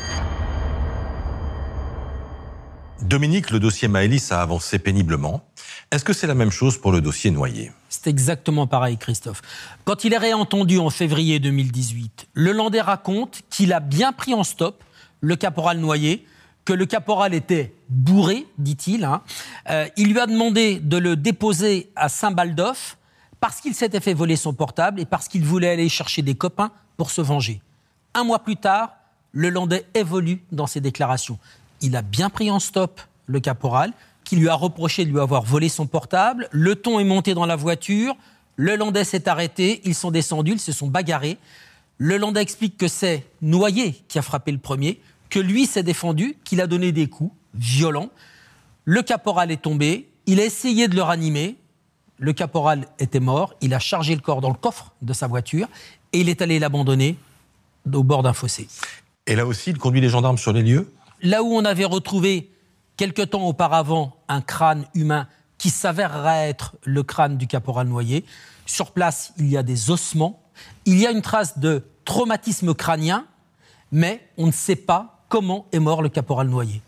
Dominique, 3.00 3.50
le 3.50 3.60
dossier 3.60 3.88
Maëlys 3.88 4.32
a 4.32 4.42
avancé 4.42 4.78
péniblement. 4.78 5.42
Est-ce 5.90 6.04
que 6.04 6.12
c'est 6.12 6.26
la 6.26 6.34
même 6.34 6.50
chose 6.50 6.78
pour 6.78 6.92
le 6.92 7.00
dossier 7.00 7.30
Noyer 7.30 7.72
C'est 7.88 8.08
exactement 8.08 8.66
pareil, 8.66 8.98
Christophe. 8.98 9.42
Quand 9.84 10.04
il 10.04 10.12
est 10.12 10.18
réentendu 10.18 10.78
en 10.78 10.90
février 10.90 11.38
2018, 11.38 12.28
le 12.34 12.52
Landais 12.52 12.80
raconte 12.80 13.42
qu'il 13.50 13.72
a 13.72 13.80
bien 13.80 14.12
pris 14.12 14.34
en 14.34 14.44
stop 14.44 14.82
le 15.20 15.36
caporal 15.36 15.78
Noyer 15.78 16.26
que 16.64 16.72
le 16.72 16.86
caporal 16.86 17.34
était 17.34 17.74
bourré, 17.88 18.46
dit-il. 18.58 19.04
Hein. 19.04 19.22
Euh, 19.70 19.86
il 19.96 20.12
lui 20.12 20.18
a 20.18 20.26
demandé 20.26 20.80
de 20.80 20.96
le 20.96 21.16
déposer 21.16 21.90
à 21.96 22.08
Saint-Baldoff 22.08 22.96
parce 23.40 23.60
qu'il 23.60 23.74
s'était 23.74 24.00
fait 24.00 24.14
voler 24.14 24.36
son 24.36 24.54
portable 24.54 25.00
et 25.00 25.04
parce 25.04 25.28
qu'il 25.28 25.44
voulait 25.44 25.70
aller 25.70 25.88
chercher 25.88 26.22
des 26.22 26.34
copains 26.34 26.70
pour 26.96 27.10
se 27.10 27.20
venger. 27.20 27.60
Un 28.14 28.24
mois 28.24 28.38
plus 28.38 28.56
tard, 28.56 28.94
le 29.32 29.50
Landais 29.50 29.84
évolue 29.94 30.42
dans 30.52 30.66
ses 30.66 30.80
déclarations. 30.80 31.38
Il 31.82 31.96
a 31.96 32.02
bien 32.02 32.30
pris 32.30 32.50
en 32.50 32.60
stop 32.60 33.00
le 33.26 33.40
caporal, 33.40 33.92
qui 34.22 34.36
lui 34.36 34.48
a 34.48 34.54
reproché 34.54 35.04
de 35.04 35.10
lui 35.10 35.20
avoir 35.20 35.42
volé 35.42 35.68
son 35.68 35.86
portable. 35.86 36.48
Le 36.50 36.76
ton 36.76 36.98
est 36.98 37.04
monté 37.04 37.34
dans 37.34 37.44
la 37.44 37.56
voiture. 37.56 38.16
Le 38.56 38.76
Landais 38.76 39.04
s'est 39.04 39.28
arrêté. 39.28 39.82
Ils 39.84 39.94
sont 39.94 40.10
descendus, 40.10 40.52
ils 40.52 40.60
se 40.60 40.72
sont 40.72 40.86
bagarrés. 40.86 41.36
Le 41.98 42.16
Landais 42.16 42.40
explique 42.40 42.78
que 42.78 42.88
c'est 42.88 43.26
Noyer 43.42 43.92
qui 44.08 44.18
a 44.18 44.22
frappé 44.22 44.50
le 44.52 44.58
premier 44.58 45.00
que 45.34 45.40
lui 45.40 45.66
s'est 45.66 45.82
défendu, 45.82 46.36
qu'il 46.44 46.60
a 46.60 46.68
donné 46.68 46.92
des 46.92 47.08
coups 47.08 47.32
violents. 47.54 48.10
Le 48.84 49.02
caporal 49.02 49.50
est 49.50 49.62
tombé, 49.62 50.08
il 50.26 50.38
a 50.38 50.44
essayé 50.44 50.86
de 50.86 50.94
le 50.94 51.02
ranimer, 51.02 51.56
le 52.18 52.32
caporal 52.32 52.86
était 53.00 53.18
mort, 53.18 53.52
il 53.60 53.74
a 53.74 53.80
chargé 53.80 54.14
le 54.14 54.20
corps 54.20 54.40
dans 54.40 54.50
le 54.50 54.54
coffre 54.54 54.92
de 55.02 55.12
sa 55.12 55.26
voiture 55.26 55.66
et 56.12 56.20
il 56.20 56.28
est 56.28 56.40
allé 56.40 56.60
l'abandonner 56.60 57.18
au 57.92 58.04
bord 58.04 58.22
d'un 58.22 58.32
fossé. 58.32 58.68
Et 59.26 59.34
là 59.34 59.44
aussi, 59.44 59.70
il 59.70 59.78
conduit 59.78 60.00
les 60.00 60.08
gendarmes 60.08 60.38
sur 60.38 60.52
les 60.52 60.62
lieux? 60.62 60.94
Là 61.20 61.42
où 61.42 61.48
on 61.48 61.64
avait 61.64 61.84
retrouvé 61.84 62.52
quelque 62.96 63.22
temps 63.22 63.42
auparavant 63.42 64.14
un 64.28 64.40
crâne 64.40 64.86
humain 64.94 65.26
qui 65.58 65.70
s'avérerait 65.70 66.48
être 66.48 66.76
le 66.84 67.02
crâne 67.02 67.36
du 67.38 67.48
caporal 67.48 67.88
noyé, 67.88 68.24
sur 68.66 68.92
place, 68.92 69.32
il 69.38 69.48
y 69.50 69.56
a 69.56 69.64
des 69.64 69.90
ossements, 69.90 70.40
il 70.86 70.96
y 70.96 71.08
a 71.08 71.10
une 71.10 71.22
trace 71.22 71.58
de 71.58 71.82
traumatisme 72.04 72.72
crânien, 72.72 73.26
mais 73.90 74.24
on 74.38 74.46
ne 74.46 74.52
sait 74.52 74.76
pas 74.76 75.13
comment 75.34 75.66
est 75.72 75.80
mort 75.80 76.00
le 76.00 76.08
caporal 76.08 76.46
Noyer? 76.46 76.80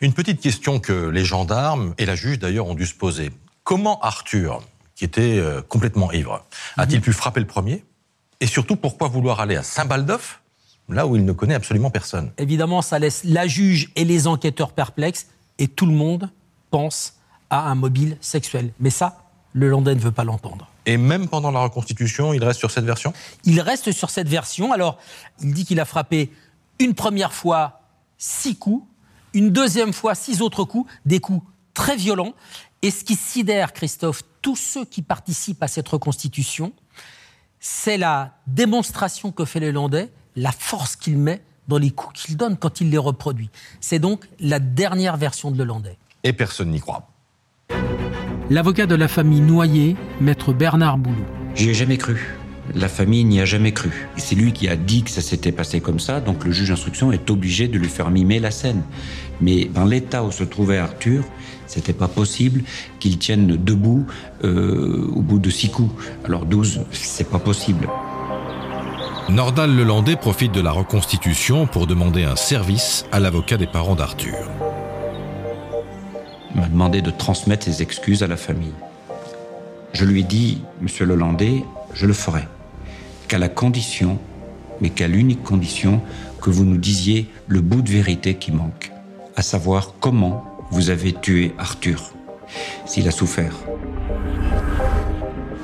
Une 0.00 0.12
petite 0.12 0.40
question 0.40 0.78
que 0.78 1.08
les 1.08 1.24
gendarmes 1.24 1.94
et 1.98 2.06
la 2.06 2.14
juge 2.14 2.38
d'ailleurs 2.38 2.68
ont 2.68 2.76
dû 2.76 2.86
se 2.86 2.94
poser. 2.94 3.32
Comment 3.64 3.98
Arthur, 4.02 4.62
qui 4.94 5.04
était 5.04 5.40
euh, 5.40 5.62
complètement 5.62 6.12
ivre, 6.12 6.46
a-t-il 6.76 6.98
mhm. 6.98 7.02
pu 7.02 7.12
frapper 7.12 7.40
le 7.40 7.46
premier? 7.48 7.84
Et 8.38 8.46
surtout, 8.46 8.76
pourquoi 8.76 9.08
vouloir 9.08 9.40
aller 9.40 9.56
à 9.56 9.64
Saint-Baldoff, 9.64 10.42
là 10.88 11.08
où 11.08 11.16
il 11.16 11.24
ne 11.24 11.32
connaît 11.32 11.56
absolument 11.56 11.90
personne? 11.90 12.30
Évidemment, 12.38 12.82
ça 12.82 13.00
laisse 13.00 13.24
la 13.24 13.48
juge 13.48 13.90
et 13.96 14.04
les 14.04 14.28
enquêteurs 14.28 14.70
perplexes, 14.70 15.26
et 15.58 15.66
tout 15.66 15.86
le 15.86 15.92
monde 15.92 16.30
pense 16.70 17.14
à 17.50 17.68
un 17.68 17.74
mobile 17.74 18.16
sexuel. 18.20 18.70
Mais 18.78 18.90
ça, 18.90 19.24
le 19.54 19.68
Landais 19.68 19.96
ne 19.96 20.00
veut 20.00 20.12
pas 20.12 20.22
l'entendre. 20.22 20.68
Et 20.86 20.98
même 20.98 21.26
pendant 21.26 21.50
la 21.50 21.58
reconstitution, 21.58 22.32
il 22.32 22.44
reste 22.44 22.60
sur 22.60 22.70
cette 22.70 22.84
version? 22.84 23.12
Il 23.42 23.60
reste 23.60 23.90
sur 23.90 24.10
cette 24.10 24.28
version. 24.28 24.72
Alors, 24.72 24.98
il 25.40 25.52
dit 25.52 25.64
qu'il 25.64 25.80
a 25.80 25.84
frappé 25.84 26.30
une 26.78 26.94
première 26.94 27.32
fois 27.32 27.78
six 28.18 28.56
coups, 28.56 28.86
une 29.32 29.50
deuxième 29.50 29.92
fois 29.92 30.14
six 30.14 30.42
autres 30.42 30.64
coups, 30.64 30.90
des 31.06 31.20
coups 31.20 31.46
très 31.72 31.96
violent. 31.96 32.34
Et 32.82 32.90
ce 32.90 33.04
qui 33.04 33.14
sidère, 33.14 33.72
Christophe, 33.72 34.22
tous 34.42 34.56
ceux 34.56 34.84
qui 34.84 35.02
participent 35.02 35.62
à 35.62 35.68
cette 35.68 35.88
reconstitution, 35.88 36.72
c'est 37.60 37.96
la 37.96 38.34
démonstration 38.46 39.32
que 39.32 39.44
fait 39.44 39.60
Landais, 39.72 40.12
la 40.36 40.52
force 40.52 40.94
qu'il 40.96 41.18
met 41.18 41.42
dans 41.66 41.78
les 41.78 41.90
coups 41.90 42.22
qu'il 42.22 42.36
donne 42.36 42.56
quand 42.56 42.80
il 42.80 42.90
les 42.90 42.98
reproduit. 42.98 43.50
C'est 43.80 43.98
donc 43.98 44.28
la 44.40 44.58
dernière 44.58 45.16
version 45.16 45.50
de 45.50 45.58
Lelandais. 45.58 45.98
Et 46.24 46.32
personne 46.32 46.70
n'y 46.70 46.80
croit. 46.80 47.08
L'avocat 48.50 48.86
de 48.86 48.94
la 48.94 49.08
famille 49.08 49.40
noyée, 49.40 49.96
maître 50.20 50.52
Bernard 50.52 50.98
Boulou. 50.98 51.24
J'y 51.54 51.70
ai 51.70 51.74
jamais 51.74 51.98
cru. 51.98 52.37
La 52.74 52.88
famille 52.88 53.24
n'y 53.24 53.40
a 53.40 53.44
jamais 53.44 53.72
cru. 53.72 54.08
C'est 54.16 54.34
lui 54.34 54.52
qui 54.52 54.68
a 54.68 54.76
dit 54.76 55.02
que 55.02 55.10
ça 55.10 55.22
s'était 55.22 55.52
passé 55.52 55.80
comme 55.80 55.98
ça, 55.98 56.20
donc 56.20 56.44
le 56.44 56.52
juge 56.52 56.68
d'instruction 56.68 57.12
est 57.12 57.30
obligé 57.30 57.66
de 57.66 57.78
lui 57.78 57.88
faire 57.88 58.10
mimer 58.10 58.40
la 58.40 58.50
scène. 58.50 58.82
Mais 59.40 59.64
dans 59.64 59.84
l'état 59.84 60.22
où 60.22 60.30
se 60.30 60.44
trouvait 60.44 60.78
Arthur, 60.78 61.24
c'était 61.66 61.92
pas 61.92 62.08
possible 62.08 62.62
qu'il 63.00 63.18
tienne 63.18 63.46
debout 63.46 64.06
euh, 64.44 65.06
au 65.14 65.22
bout 65.22 65.38
de 65.38 65.50
six 65.50 65.70
coups. 65.70 65.92
Alors 66.24 66.44
12, 66.44 66.82
c'est 66.92 67.28
pas 67.28 67.38
possible. 67.38 67.88
Nordal 69.30 69.74
Lelandais 69.74 70.16
profite 70.16 70.52
de 70.52 70.60
la 70.60 70.72
reconstitution 70.72 71.66
pour 71.66 71.86
demander 71.86 72.24
un 72.24 72.36
service 72.36 73.04
à 73.12 73.20
l'avocat 73.20 73.56
des 73.56 73.66
parents 73.66 73.94
d'Arthur. 73.94 74.36
Il 76.54 76.60
m'a 76.60 76.68
demandé 76.68 77.02
de 77.02 77.10
transmettre 77.10 77.64
ses 77.64 77.82
excuses 77.82 78.22
à 78.22 78.26
la 78.26 78.36
famille. 78.36 78.72
Je 79.92 80.04
lui 80.04 80.20
ai 80.20 80.24
dit, 80.24 80.62
Monsieur 80.80 81.04
Lelandais, 81.04 81.64
je 81.94 82.06
le 82.06 82.14
ferai 82.14 82.44
qu'à 83.28 83.38
la 83.38 83.48
condition, 83.48 84.18
mais 84.80 84.90
qu'à 84.90 85.06
l'unique 85.06 85.42
condition, 85.42 86.00
que 86.40 86.50
vous 86.50 86.64
nous 86.64 86.78
disiez 86.78 87.28
le 87.46 87.60
bout 87.60 87.82
de 87.82 87.90
vérité 87.90 88.34
qui 88.34 88.52
manque, 88.52 88.90
à 89.36 89.42
savoir 89.42 89.94
comment 90.00 90.44
vous 90.70 90.90
avez 90.90 91.12
tué 91.12 91.54
Arthur, 91.58 92.12
s'il 92.86 93.06
a 93.06 93.10
souffert. 93.10 93.54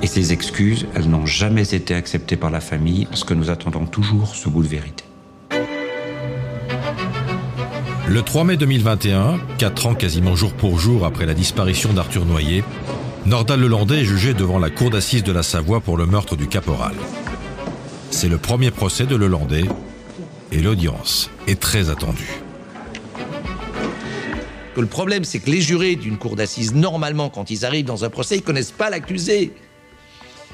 Et 0.01 0.07
ces 0.07 0.31
excuses, 0.31 0.85
elles 0.95 1.09
n'ont 1.09 1.25
jamais 1.25 1.73
été 1.73 1.95
acceptées 1.95 2.35
par 2.35 2.51
la 2.51 2.59
famille 2.59 3.05
parce 3.05 3.23
que 3.23 3.33
nous 3.33 3.49
attendons 3.49 3.85
toujours 3.85 4.35
ce 4.35 4.47
bout 4.47 4.61
de 4.61 4.67
vérité. 4.67 5.03
Le 8.07 8.21
3 8.21 8.43
mai 8.43 8.57
2021, 8.57 9.39
quatre 9.57 9.87
ans 9.87 9.95
quasiment 9.95 10.35
jour 10.35 10.53
pour 10.53 10.77
jour 10.77 11.05
après 11.05 11.25
la 11.25 11.33
disparition 11.33 11.91
d'Arthur 11.91 12.25
Noyer, 12.25 12.63
Nordal 13.25 13.59
Lelandais 13.59 14.01
est 14.01 14.05
jugé 14.05 14.35
devant 14.35 14.59
la 14.59 14.69
cour 14.69 14.91
d'assises 14.91 15.23
de 15.23 15.31
la 15.31 15.41
Savoie 15.41 15.79
pour 15.79 15.97
le 15.97 16.05
meurtre 16.05 16.35
du 16.35 16.47
caporal. 16.47 16.93
C'est 18.11 18.29
le 18.29 18.37
premier 18.37 18.71
procès 18.71 19.05
de 19.05 19.15
Lelandais 19.15 19.65
et 20.51 20.61
l'audience 20.61 21.29
est 21.47 21.59
très 21.59 21.89
attendue. 21.89 22.41
Le 24.77 24.85
problème, 24.85 25.23
c'est 25.23 25.39
que 25.39 25.49
les 25.49 25.61
jurés 25.61 25.95
d'une 25.95 26.17
cour 26.17 26.35
d'assises, 26.35 26.73
normalement, 26.73 27.29
quand 27.29 27.49
ils 27.49 27.65
arrivent 27.65 27.85
dans 27.85 28.03
un 28.03 28.09
procès, 28.09 28.37
ils 28.37 28.41
connaissent 28.41 28.71
pas 28.71 28.89
l'accusé. 28.89 29.53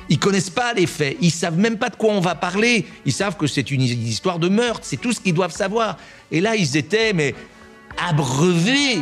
Ils 0.10 0.20
connaissent 0.20 0.50
pas 0.50 0.74
les 0.74 0.86
faits. 0.86 1.18
Ils 1.22 1.32
savent 1.32 1.58
même 1.58 1.78
pas 1.78 1.90
de 1.90 1.96
quoi 1.96 2.14
on 2.14 2.20
va 2.20 2.36
parler. 2.36 2.86
Ils 3.06 3.14
savent 3.14 3.38
que 3.38 3.48
c'est 3.48 3.72
une 3.72 3.82
histoire 3.82 4.40
de 4.40 4.50
meurtre. 4.50 4.82
C'est 4.84 4.98
tout 4.98 5.12
ce 5.12 5.20
qu'ils 5.20 5.34
doivent 5.34 5.56
savoir. 5.56 5.98
Et 6.32 6.42
là, 6.42 6.56
ils 6.56 6.78
étaient, 6.78 7.14
mais 7.14 7.34
abreuvés. 7.98 9.00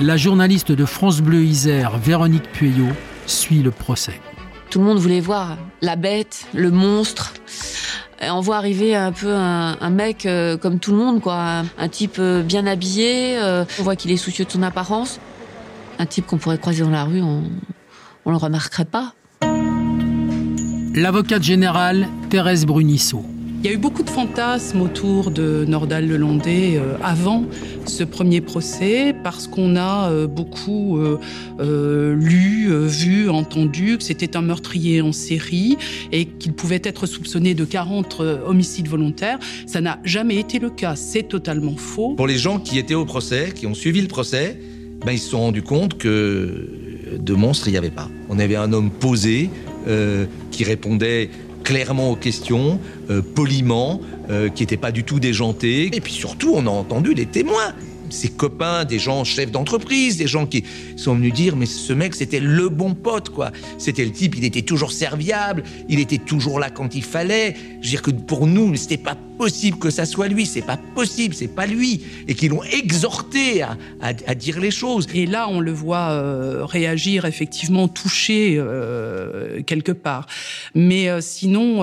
La 0.00 0.16
journaliste 0.16 0.72
de 0.72 0.84
France 0.84 1.20
Bleu 1.20 1.42
Isère, 1.42 1.98
Véronique 1.98 2.50
Pueyo, 2.52 2.86
suit 3.26 3.62
le 3.62 3.70
procès. 3.70 4.20
Tout 4.70 4.78
le 4.78 4.84
monde 4.84 4.98
voulait 4.98 5.20
voir 5.20 5.58
la 5.82 5.96
bête, 5.96 6.46
le 6.54 6.70
monstre. 6.70 7.34
on 8.22 8.40
voit 8.40 8.56
arriver 8.56 8.94
un 8.94 9.10
peu 9.10 9.34
un, 9.34 9.90
mec 9.90 10.26
euh, 10.26 10.56
comme 10.56 10.78
tout 10.78 10.92
le 10.92 10.96
monde, 10.96 11.20
quoi. 11.20 11.64
Un, 11.76 11.88
type 11.88 12.16
euh, 12.20 12.42
bien 12.42 12.66
habillé. 12.68 13.36
Euh, 13.36 13.64
on 13.80 13.82
voit 13.82 13.96
qu'il 13.96 14.12
est 14.12 14.16
soucieux 14.16 14.44
de 14.44 14.50
son 14.50 14.62
apparence. 14.62 15.18
Un 15.98 16.06
type 16.06 16.26
qu'on 16.26 16.38
pourrait 16.38 16.58
croiser 16.58 16.82
dans 16.82 16.90
la 16.90 17.04
rue, 17.04 17.20
on 17.20 17.42
ne 17.42 18.30
le 18.30 18.36
remarquerait 18.36 18.84
pas. 18.84 19.14
L'avocate 20.94 21.42
générale 21.42 22.08
Thérèse 22.30 22.64
Brunissot. 22.64 23.24
Il 23.62 23.66
y 23.66 23.68
a 23.68 23.72
eu 23.74 23.78
beaucoup 23.78 24.02
de 24.02 24.08
fantasmes 24.08 24.80
autour 24.80 25.30
de 25.30 25.66
Nordal 25.68 26.08
Lelandais 26.08 26.78
euh, 26.78 26.96
avant 27.02 27.44
ce 27.84 28.04
premier 28.04 28.40
procès 28.40 29.14
parce 29.22 29.46
qu'on 29.48 29.76
a 29.76 30.08
euh, 30.08 30.26
beaucoup 30.26 30.98
euh, 30.98 32.14
lu, 32.14 32.72
vu, 32.86 33.28
entendu 33.28 33.98
que 33.98 34.02
c'était 34.02 34.34
un 34.34 34.40
meurtrier 34.40 35.02
en 35.02 35.12
série 35.12 35.76
et 36.10 36.24
qu'il 36.24 36.54
pouvait 36.54 36.80
être 36.82 37.04
soupçonné 37.04 37.52
de 37.52 37.66
40 37.66 38.22
homicides 38.46 38.88
volontaires. 38.88 39.38
Ça 39.66 39.82
n'a 39.82 39.98
jamais 40.04 40.36
été 40.36 40.58
le 40.58 40.70
cas, 40.70 40.96
c'est 40.96 41.24
totalement 41.24 41.76
faux. 41.76 42.14
Pour 42.14 42.28
les 42.28 42.38
gens 42.38 42.60
qui 42.60 42.78
étaient 42.78 42.94
au 42.94 43.04
procès, 43.04 43.52
qui 43.54 43.66
ont 43.66 43.74
suivi 43.74 44.00
le 44.00 44.08
procès, 44.08 44.58
ben, 45.04 45.12
ils 45.12 45.18
se 45.18 45.28
sont 45.28 45.40
rendus 45.40 45.62
compte 45.62 45.98
que 45.98 46.66
de 47.18 47.34
monstres, 47.34 47.68
il 47.68 47.72
n'y 47.72 47.78
avait 47.78 47.90
pas. 47.90 48.08
On 48.30 48.38
avait 48.38 48.56
un 48.56 48.72
homme 48.72 48.90
posé 48.90 49.50
qui 50.50 50.64
répondait 50.64 51.30
clairement 51.70 52.10
aux 52.10 52.16
questions, 52.16 52.80
euh, 53.10 53.22
poliment, 53.22 54.00
euh, 54.28 54.48
qui 54.48 54.64
n'était 54.64 54.76
pas 54.76 54.90
du 54.90 55.04
tout 55.04 55.20
déjanté. 55.20 55.88
Et 55.94 56.00
puis 56.00 56.12
surtout, 56.12 56.52
on 56.52 56.66
a 56.66 56.70
entendu 56.70 57.14
les 57.14 57.26
témoins 57.26 57.74
ses 58.10 58.28
copains, 58.28 58.84
des 58.84 58.98
gens 58.98 59.24
chefs 59.24 59.50
d'entreprise, 59.50 60.16
des 60.16 60.26
gens 60.26 60.46
qui 60.46 60.64
sont 60.96 61.14
venus 61.14 61.32
dire 61.32 61.56
mais 61.56 61.66
ce 61.66 61.92
mec 61.92 62.14
c'était 62.14 62.40
le 62.40 62.68
bon 62.68 62.94
pote 62.94 63.30
quoi. 63.30 63.50
C'était 63.78 64.04
le 64.04 64.12
type, 64.12 64.36
il 64.36 64.44
était 64.44 64.62
toujours 64.62 64.92
serviable, 64.92 65.62
il 65.88 66.00
était 66.00 66.18
toujours 66.18 66.58
là 66.58 66.70
quand 66.70 66.94
il 66.94 67.04
fallait. 67.04 67.54
Je 67.80 67.86
veux 67.86 67.90
dire 67.90 68.02
que 68.02 68.10
pour 68.10 68.46
nous, 68.46 68.74
c'était 68.76 68.98
pas 68.98 69.16
possible 69.40 69.78
que 69.78 69.88
ça 69.88 70.04
soit 70.04 70.28
lui, 70.28 70.44
c'est 70.44 70.60
pas 70.60 70.78
possible, 70.94 71.34
c'est 71.34 71.48
pas 71.48 71.66
lui, 71.66 72.02
et 72.28 72.34
qu'ils 72.34 72.50
l'ont 72.50 72.62
exhorté 72.62 73.62
à, 73.62 74.34
dire 74.34 74.60
les 74.60 74.70
choses. 74.70 75.06
Et 75.14 75.24
là, 75.24 75.48
on 75.48 75.60
le 75.60 75.72
voit 75.72 76.10
euh, 76.10 76.66
réagir 76.66 77.24
effectivement 77.24 77.88
touché 77.88 78.56
euh, 78.58 79.62
quelque 79.62 79.92
part, 79.92 80.26
mais 80.74 81.08
euh, 81.08 81.22
sinon 81.22 81.80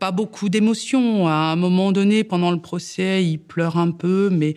pas 0.00 0.10
beaucoup 0.10 0.48
d'émotions. 0.48 1.28
À 1.28 1.52
un 1.52 1.56
moment 1.56 1.92
donné, 1.92 2.24
pendant 2.24 2.50
le 2.50 2.58
procès, 2.58 3.24
il 3.24 3.38
pleure 3.38 3.78
un 3.78 3.92
peu, 3.92 4.28
mais 4.32 4.54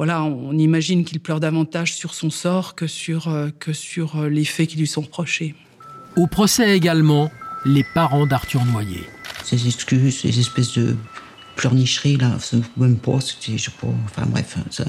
voilà, 0.00 0.22
on 0.22 0.56
imagine 0.56 1.04
qu'il 1.04 1.20
pleure 1.20 1.40
davantage 1.40 1.92
sur 1.92 2.14
son 2.14 2.30
sort 2.30 2.74
que 2.74 2.86
sur, 2.86 3.28
euh, 3.28 3.50
que 3.58 3.74
sur 3.74 4.16
euh, 4.16 4.30
les 4.30 4.46
faits 4.46 4.70
qui 4.70 4.78
lui 4.78 4.86
sont 4.86 5.02
reprochés. 5.02 5.54
Au 6.16 6.26
procès 6.26 6.74
également, 6.74 7.30
les 7.66 7.84
parents 7.84 8.26
d'Arthur 8.26 8.64
Noyer. 8.64 9.04
Ces 9.44 9.66
excuses, 9.66 10.20
ces 10.20 10.40
espèces 10.40 10.72
de 10.72 10.96
pleurnicheries, 11.54 12.16
là, 12.16 12.38
même 12.78 12.96
pas, 12.96 13.20
c'était, 13.20 13.58
je 13.58 13.64
sais 13.64 13.76
pas, 13.78 13.88
enfin 14.06 14.24
bref, 14.24 14.56
ça, 14.70 14.86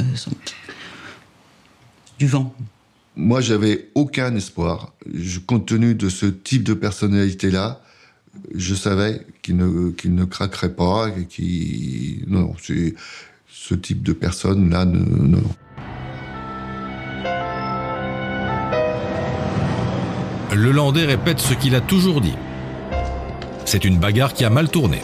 du 2.18 2.28
vent. 2.28 2.56
Moi, 3.18 3.42
j'avais 3.42 3.90
aucun 3.96 4.34
espoir. 4.34 4.94
compte 5.46 5.66
tenu 5.66 5.94
de 5.94 6.08
ce 6.08 6.26
type 6.26 6.64
de 6.64 6.74
personnalité-là, 6.74 7.84
je 8.56 8.74
savais 8.74 9.28
qu'il 9.42 9.58
ne, 9.58 9.92
qu'il 9.92 10.16
ne 10.16 10.24
craquerait 10.24 10.74
pas, 10.74 11.10
et 11.10 11.26
qu'il, 11.26 12.24
non, 12.30 12.56
c'est, 12.64 12.96
ce 13.54 13.76
type 13.76 14.02
de 14.02 14.14
personne-là, 14.14 14.86
non. 14.86 15.44
Le 20.54 20.72
Landais 20.72 21.06
répète 21.06 21.40
ce 21.40 21.54
qu'il 21.54 21.76
a 21.76 21.82
toujours 21.82 22.22
dit. 22.22 22.36
C'est 23.66 23.84
une 23.84 23.98
bagarre 23.98 24.34
qui 24.34 24.46
a 24.46 24.50
mal 24.50 24.70
tourné. 24.70 25.02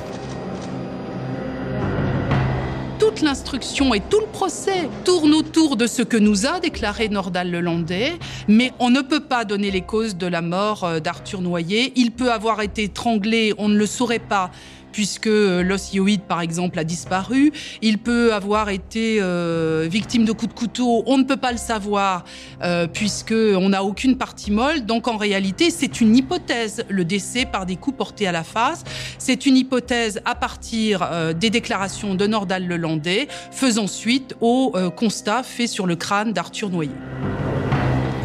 Toute 2.99 3.21
l'instruction 3.21 3.93
et 3.93 3.99
tout 3.99 4.19
le 4.19 4.27
procès 4.27 4.89
tournent 5.03 5.33
autour 5.33 5.75
de 5.75 5.87
ce 5.87 6.01
que 6.01 6.17
nous 6.17 6.45
a 6.45 6.59
déclaré 6.59 7.09
Nordal 7.09 7.51
Lelandais, 7.51 8.13
mais 8.47 8.71
on 8.79 8.89
ne 8.89 9.01
peut 9.01 9.21
pas 9.21 9.45
donner 9.45 9.71
les 9.71 9.81
causes 9.81 10.15
de 10.15 10.27
la 10.27 10.41
mort 10.41 10.83
euh, 10.83 10.99
d'Arthur 10.99 11.41
Noyer. 11.41 11.93
Il 11.95 12.11
peut 12.11 12.31
avoir 12.31 12.61
été 12.61 12.83
étranglé, 12.83 13.53
on 13.57 13.69
ne 13.69 13.77
le 13.77 13.85
saurait 13.85 14.19
pas 14.19 14.51
puisque 14.97 15.27
l'os 15.27 15.91
par 16.27 16.41
exemple, 16.41 16.79
a 16.79 16.83
disparu. 16.83 17.51
Il 17.83 17.99
peut 17.99 18.33
avoir 18.33 18.69
été 18.69 19.19
euh, 19.21 19.87
victime 19.87 20.25
de 20.25 20.31
coups 20.31 20.51
de 20.51 20.57
couteau. 20.57 21.03
On 21.05 21.19
ne 21.19 21.23
peut 21.23 21.37
pas 21.37 21.51
le 21.51 21.59
savoir, 21.59 22.25
euh, 22.63 22.87
puisqu'on 22.87 23.69
n'a 23.69 23.83
aucune 23.83 24.17
partie 24.17 24.49
molle. 24.49 24.87
Donc, 24.87 25.07
en 25.07 25.17
réalité, 25.17 25.69
c'est 25.69 26.01
une 26.01 26.15
hypothèse, 26.15 26.83
le 26.89 27.05
décès 27.05 27.45
par 27.45 27.67
des 27.67 27.75
coups 27.75 27.95
portés 27.95 28.25
à 28.25 28.31
la 28.31 28.43
face. 28.43 28.85
C'est 29.19 29.45
une 29.45 29.55
hypothèse 29.55 30.19
à 30.25 30.33
partir 30.33 31.03
euh, 31.03 31.31
des 31.31 31.51
déclarations 31.51 32.15
de 32.15 32.25
Nordal 32.25 32.65
Lelandais, 32.65 33.27
faisant 33.51 33.85
suite 33.85 34.35
au 34.41 34.71
euh, 34.73 34.89
constat 34.89 35.43
fait 35.43 35.67
sur 35.67 35.85
le 35.85 35.95
crâne 35.95 36.33
d'Arthur 36.33 36.71
Noyer. 36.71 36.89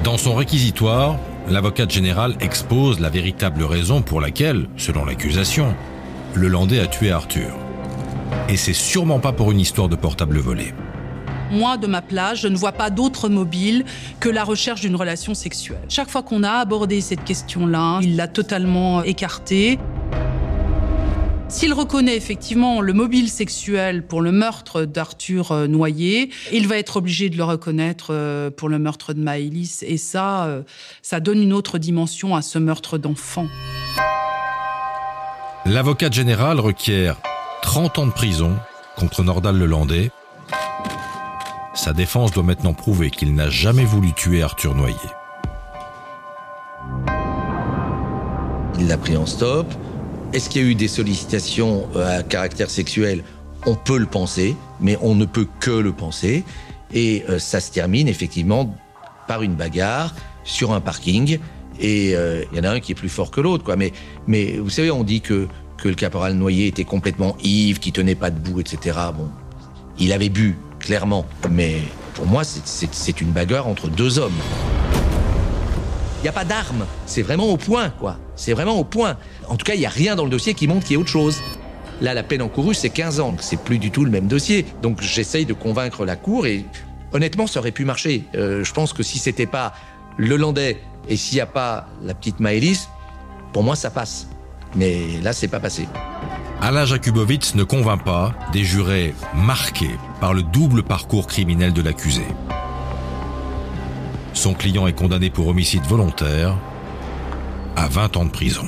Dans 0.05 0.17
son 0.17 0.35
réquisitoire, 0.35 1.19
l'avocate 1.51 1.91
générale 1.91 2.35
expose 2.41 2.99
la 2.99 3.11
véritable 3.11 3.63
raison 3.63 4.01
pour 4.01 4.23
laquelle, 4.23 4.69
selon 4.79 5.05
l'accusation, 5.05 5.75
le 6.35 6.49
Landais 6.49 6.81
a 6.81 6.87
tué 6.87 7.11
Arthur. 7.11 7.55
Et 8.49 8.57
c'est 8.57 8.73
sûrement 8.73 9.21
pas 9.21 9.33
pour 9.33 9.53
une 9.53 9.61
histoire 9.61 9.89
de 9.89 9.97
portable 9.97 10.39
volé. 10.39 10.73
Moi, 11.51 11.77
de 11.77 11.87
ma 11.87 12.01
place, 12.01 12.41
je 12.41 12.49
ne 12.49 12.57
vois 12.57 12.73
pas 12.73 12.89
d'autre 12.89 13.29
mobile 13.29 13.85
que 14.21 14.31
la 14.31 14.43
recherche 14.43 14.81
d'une 14.81 14.97
relation 14.97 15.35
sexuelle. 15.35 15.83
Chaque 15.89 16.09
fois 16.09 16.23
qu'on 16.23 16.43
a 16.43 16.53
abordé 16.53 17.03
cette 17.03 17.25
question-là, 17.25 18.01
il 18.03 18.17
l'a 18.17 18.29
totalement 18.29 19.03
écartée. 19.03 19.79
S'il 21.49 21.75
reconnaît 21.75 22.17
effectivement 22.17 22.81
le 22.81 22.95
mobile 22.95 23.29
sexuel 23.29 24.03
pour 24.03 24.23
le 24.23 24.33
meurtre 24.33 24.87
d'Arthur 24.87 25.53
euh, 25.53 25.67
Noyer, 25.67 26.31
il 26.51 26.67
va 26.67 26.79
être 26.79 26.97
obligé 26.97 27.29
de 27.29 27.37
le 27.37 27.45
reconnaître 27.45 28.07
euh, 28.09 28.51
pour 28.51 28.71
le 28.71 28.79
meurtre 28.79 29.13
de 29.13 29.21
Maëlys. 29.21 29.85
Et 29.87 29.99
ça, 29.99 30.47
euh, 30.47 30.63
ça 31.03 31.21
donne 31.21 31.43
une 31.43 31.53
autre 31.53 31.77
dimension 31.77 32.35
à 32.35 32.41
ce 32.41 32.59
meurtre 32.59 32.97
d'enfant. 32.97 33.49
L'avocat 35.65 36.11
général 36.11 36.59
requiert 36.59 37.17
30 37.63 37.99
ans 38.01 38.07
de 38.07 38.11
prison 38.11 38.57
contre 38.97 39.23
Nordal 39.23 39.57
Lelandais. 39.57 40.11
Sa 41.73 41.93
défense 41.93 42.33
doit 42.33 42.43
maintenant 42.43 42.75
prouver 42.75 43.11
qu'il 43.11 43.33
n'a 43.37 43.49
jamais 43.49 43.85
voulu 43.85 44.13
tuer 44.13 44.43
Arthur 44.43 44.75
Noyer. 44.75 44.97
Il 48.81 48.89
l'a 48.89 48.99
pris 48.99 49.17
en 49.17 49.25
stop. 49.25 49.73
Est-ce 50.33 50.51
qu'il 50.51 50.63
y 50.63 50.65
a 50.65 50.69
eu 50.69 50.75
des 50.75 50.89
sollicitations 50.89 51.89
euh, 51.95 52.19
à 52.19 52.23
caractère 52.25 52.69
sexuel? 52.69 53.23
On 53.65 53.77
peut 53.77 53.99
le 53.99 54.07
penser, 54.07 54.57
mais 54.81 54.99
on 55.01 55.15
ne 55.15 55.27
peut 55.27 55.47
que 55.61 55.71
le 55.71 55.93
penser. 55.93 56.43
Et 56.93 57.25
euh, 57.29 57.39
ça 57.39 57.61
se 57.61 57.71
termine 57.71 58.09
effectivement 58.09 58.75
par 59.29 59.43
une 59.43 59.55
bagarre 59.55 60.13
sur 60.43 60.73
un 60.73 60.81
parking. 60.81 61.39
Et 61.83 62.15
euh, 62.15 62.45
il 62.53 62.59
y 62.59 62.61
en 62.61 62.65
a 62.65 62.71
un 62.71 62.81
qui 62.81 62.93
est 62.93 62.95
plus 62.95 63.09
fort 63.09 63.31
que 63.31 63.41
l'autre. 63.41 63.77
Mais, 64.27 64.57
vous 64.59 64.71
savez, 64.71 64.91
on 64.91 65.05
dit 65.05 65.21
que, 65.21 65.49
le 65.85 65.95
caporal 65.95 66.35
Noyer 66.35 66.69
était 66.69 66.85
complètement 66.85 67.37
ivre, 67.43 67.81
qu'il 67.81 67.93
tenait 67.93 68.15
pas 68.15 68.31
debout, 68.31 68.61
etc. 68.61 68.97
Bon, 69.17 69.29
il 69.99 70.13
avait 70.13 70.29
bu, 70.29 70.57
clairement. 70.79 71.27
Mais 71.51 71.79
pour 72.15 72.25
moi, 72.25 72.45
c'est 72.45 73.21
une 73.21 73.33
bagarre 73.33 73.67
entre 73.67 73.89
deux 73.89 74.21
hommes. 74.21 74.39
Il 76.21 76.23
n'y 76.23 76.29
a 76.29 76.33
pas 76.33 76.45
d'armes. 76.45 76.87
C'est 77.05 77.23
vraiment 77.23 77.47
au 77.47 77.57
point, 77.57 77.91
quoi. 77.91 78.17
C'est 78.37 78.53
vraiment 78.53 78.79
au 78.79 78.85
point. 78.85 79.17
En 79.49 79.57
tout 79.57 79.65
cas, 79.65 79.75
il 79.75 79.81
n'y 79.81 79.87
a 79.87 79.91
rien 79.91 80.15
dans 80.15 80.23
le 80.23 80.31
dossier 80.31 80.55
qui 80.55 80.69
montre 80.69 80.87
qu'il 80.87 80.93
y 80.93 80.95
ait 80.95 81.03
autre 81.03 81.11
chose. 81.11 81.43
Là, 82.01 82.15
la 82.15 82.23
peine 82.23 82.43
encourue, 82.43 82.75
c'est 82.75 82.91
15 82.91 83.19
ans. 83.19 83.35
C'est 83.41 83.61
plus 83.61 83.79
du 83.79 83.91
tout 83.91 84.05
le 84.05 84.11
même 84.13 84.29
dossier. 84.29 84.65
Donc, 84.83 85.03
j'essaye 85.03 85.47
de 85.47 85.53
convaincre 85.53 86.05
la 86.05 86.15
Cour 86.15 86.47
et 86.47 86.65
honnêtement, 87.13 87.49
ça 87.49 87.59
aurait 87.59 87.73
pu 87.73 87.85
marcher. 87.85 88.23
Euh, 88.37 88.63
je 88.63 88.73
pense 88.73 88.93
que 88.93 89.03
si 89.03 89.19
c'était 89.19 89.47
pas 89.47 89.73
le 90.17 90.37
Landais 90.37 90.81
et 91.09 91.17
s'il 91.17 91.37
n'y 91.37 91.41
a 91.41 91.47
pas 91.47 91.87
la 92.03 92.15
petite 92.15 92.41
Maëlys, 92.41 92.89
pour 93.53 93.63
moi, 93.63 93.77
ça 93.77 93.91
passe. 93.91 94.29
Mais 94.75 95.21
là, 95.21 95.33
c'est 95.33 95.49
pas 95.49 95.61
passé. 95.61 95.87
Alain 96.61 96.85
Jakubowicz 96.85 97.55
ne 97.55 97.65
convainc 97.65 98.05
pas 98.05 98.35
des 98.53 98.65
jurés 98.65 99.15
marqués 99.35 99.99
par 100.21 100.33
le 100.33 100.43
double 100.43 100.83
parcours 100.83 101.27
criminel 101.27 101.73
de 101.73 101.83
l'accusé. 101.83 102.25
Son 104.33 104.55
client 104.55 104.87
est 104.87 104.93
condamné 104.93 105.29
pour 105.29 105.49
homicide 105.49 105.85
volontaire 105.85 106.57
à 107.77 107.89
20 107.89 108.17
ans 108.17 108.25
de 108.25 108.31
prison. 108.31 108.67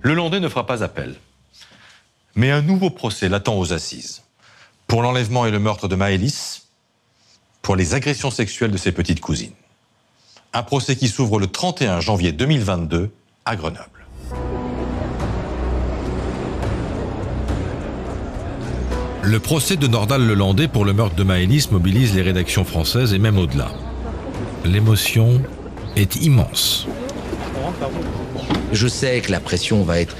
Le 0.00 0.14
Landais 0.14 0.40
ne 0.40 0.48
fera 0.48 0.66
pas 0.66 0.82
appel. 0.82 1.16
Mais 2.34 2.50
un 2.50 2.62
nouveau 2.62 2.90
procès 2.90 3.28
l'attend 3.28 3.58
aux 3.58 3.72
assises. 3.72 4.22
Pour 4.86 5.02
l'enlèvement 5.02 5.46
et 5.46 5.50
le 5.50 5.58
meurtre 5.58 5.88
de 5.88 5.96
Maëlys, 5.96 6.65
pour 7.66 7.74
les 7.74 7.94
agressions 7.94 8.30
sexuelles 8.30 8.70
de 8.70 8.76
ses 8.76 8.92
petites 8.92 9.20
cousines. 9.20 9.50
Un 10.52 10.62
procès 10.62 10.94
qui 10.94 11.08
s'ouvre 11.08 11.40
le 11.40 11.48
31 11.48 11.98
janvier 11.98 12.30
2022 12.30 13.10
à 13.44 13.56
Grenoble. 13.56 14.06
Le 19.24 19.40
procès 19.40 19.74
de 19.76 19.88
Nordal 19.88 20.24
Lelandais 20.24 20.68
pour 20.68 20.84
le 20.84 20.92
meurtre 20.92 21.16
de 21.16 21.24
Maëlys 21.24 21.72
mobilise 21.72 22.14
les 22.14 22.22
rédactions 22.22 22.64
françaises 22.64 23.12
et 23.12 23.18
même 23.18 23.36
au-delà. 23.36 23.72
L'émotion 24.64 25.42
est 25.96 26.14
immense. 26.22 26.86
Je 28.70 28.86
sais 28.86 29.20
que 29.22 29.32
la 29.32 29.40
pression 29.40 29.82
va 29.82 29.98
être 29.98 30.14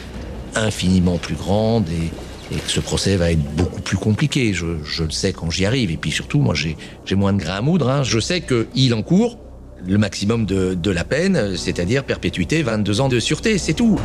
infiniment 0.56 1.16
plus 1.16 1.36
grande 1.36 1.88
et, 1.90 2.10
que 2.50 2.70
ce 2.70 2.80
procès 2.80 3.16
va 3.16 3.32
être 3.32 3.42
beaucoup 3.56 3.80
plus 3.80 3.96
compliqué. 3.96 4.52
Je, 4.54 5.02
le 5.02 5.10
sais 5.10 5.32
quand 5.32 5.50
j'y 5.50 5.66
arrive. 5.66 5.90
Et 5.90 5.96
puis 5.96 6.10
surtout, 6.10 6.40
moi, 6.40 6.54
j'ai 6.54 6.76
moins 7.14 7.32
de 7.32 7.38
grains 7.38 7.56
à 7.56 7.60
moudre. 7.60 7.90
Hein. 7.90 8.02
Je 8.02 8.20
sais 8.20 8.42
qu'il 8.42 8.94
encourt 8.94 9.38
le 9.86 9.98
maximum 9.98 10.46
de, 10.46 10.74
de 10.74 10.90
la 10.90 11.04
peine, 11.04 11.56
c'est-à-dire 11.56 12.04
perpétuité, 12.04 12.62
22 12.62 13.00
ans 13.00 13.08
de 13.08 13.20
sûreté, 13.20 13.58
c'est 13.58 13.74
tout. 13.74 13.98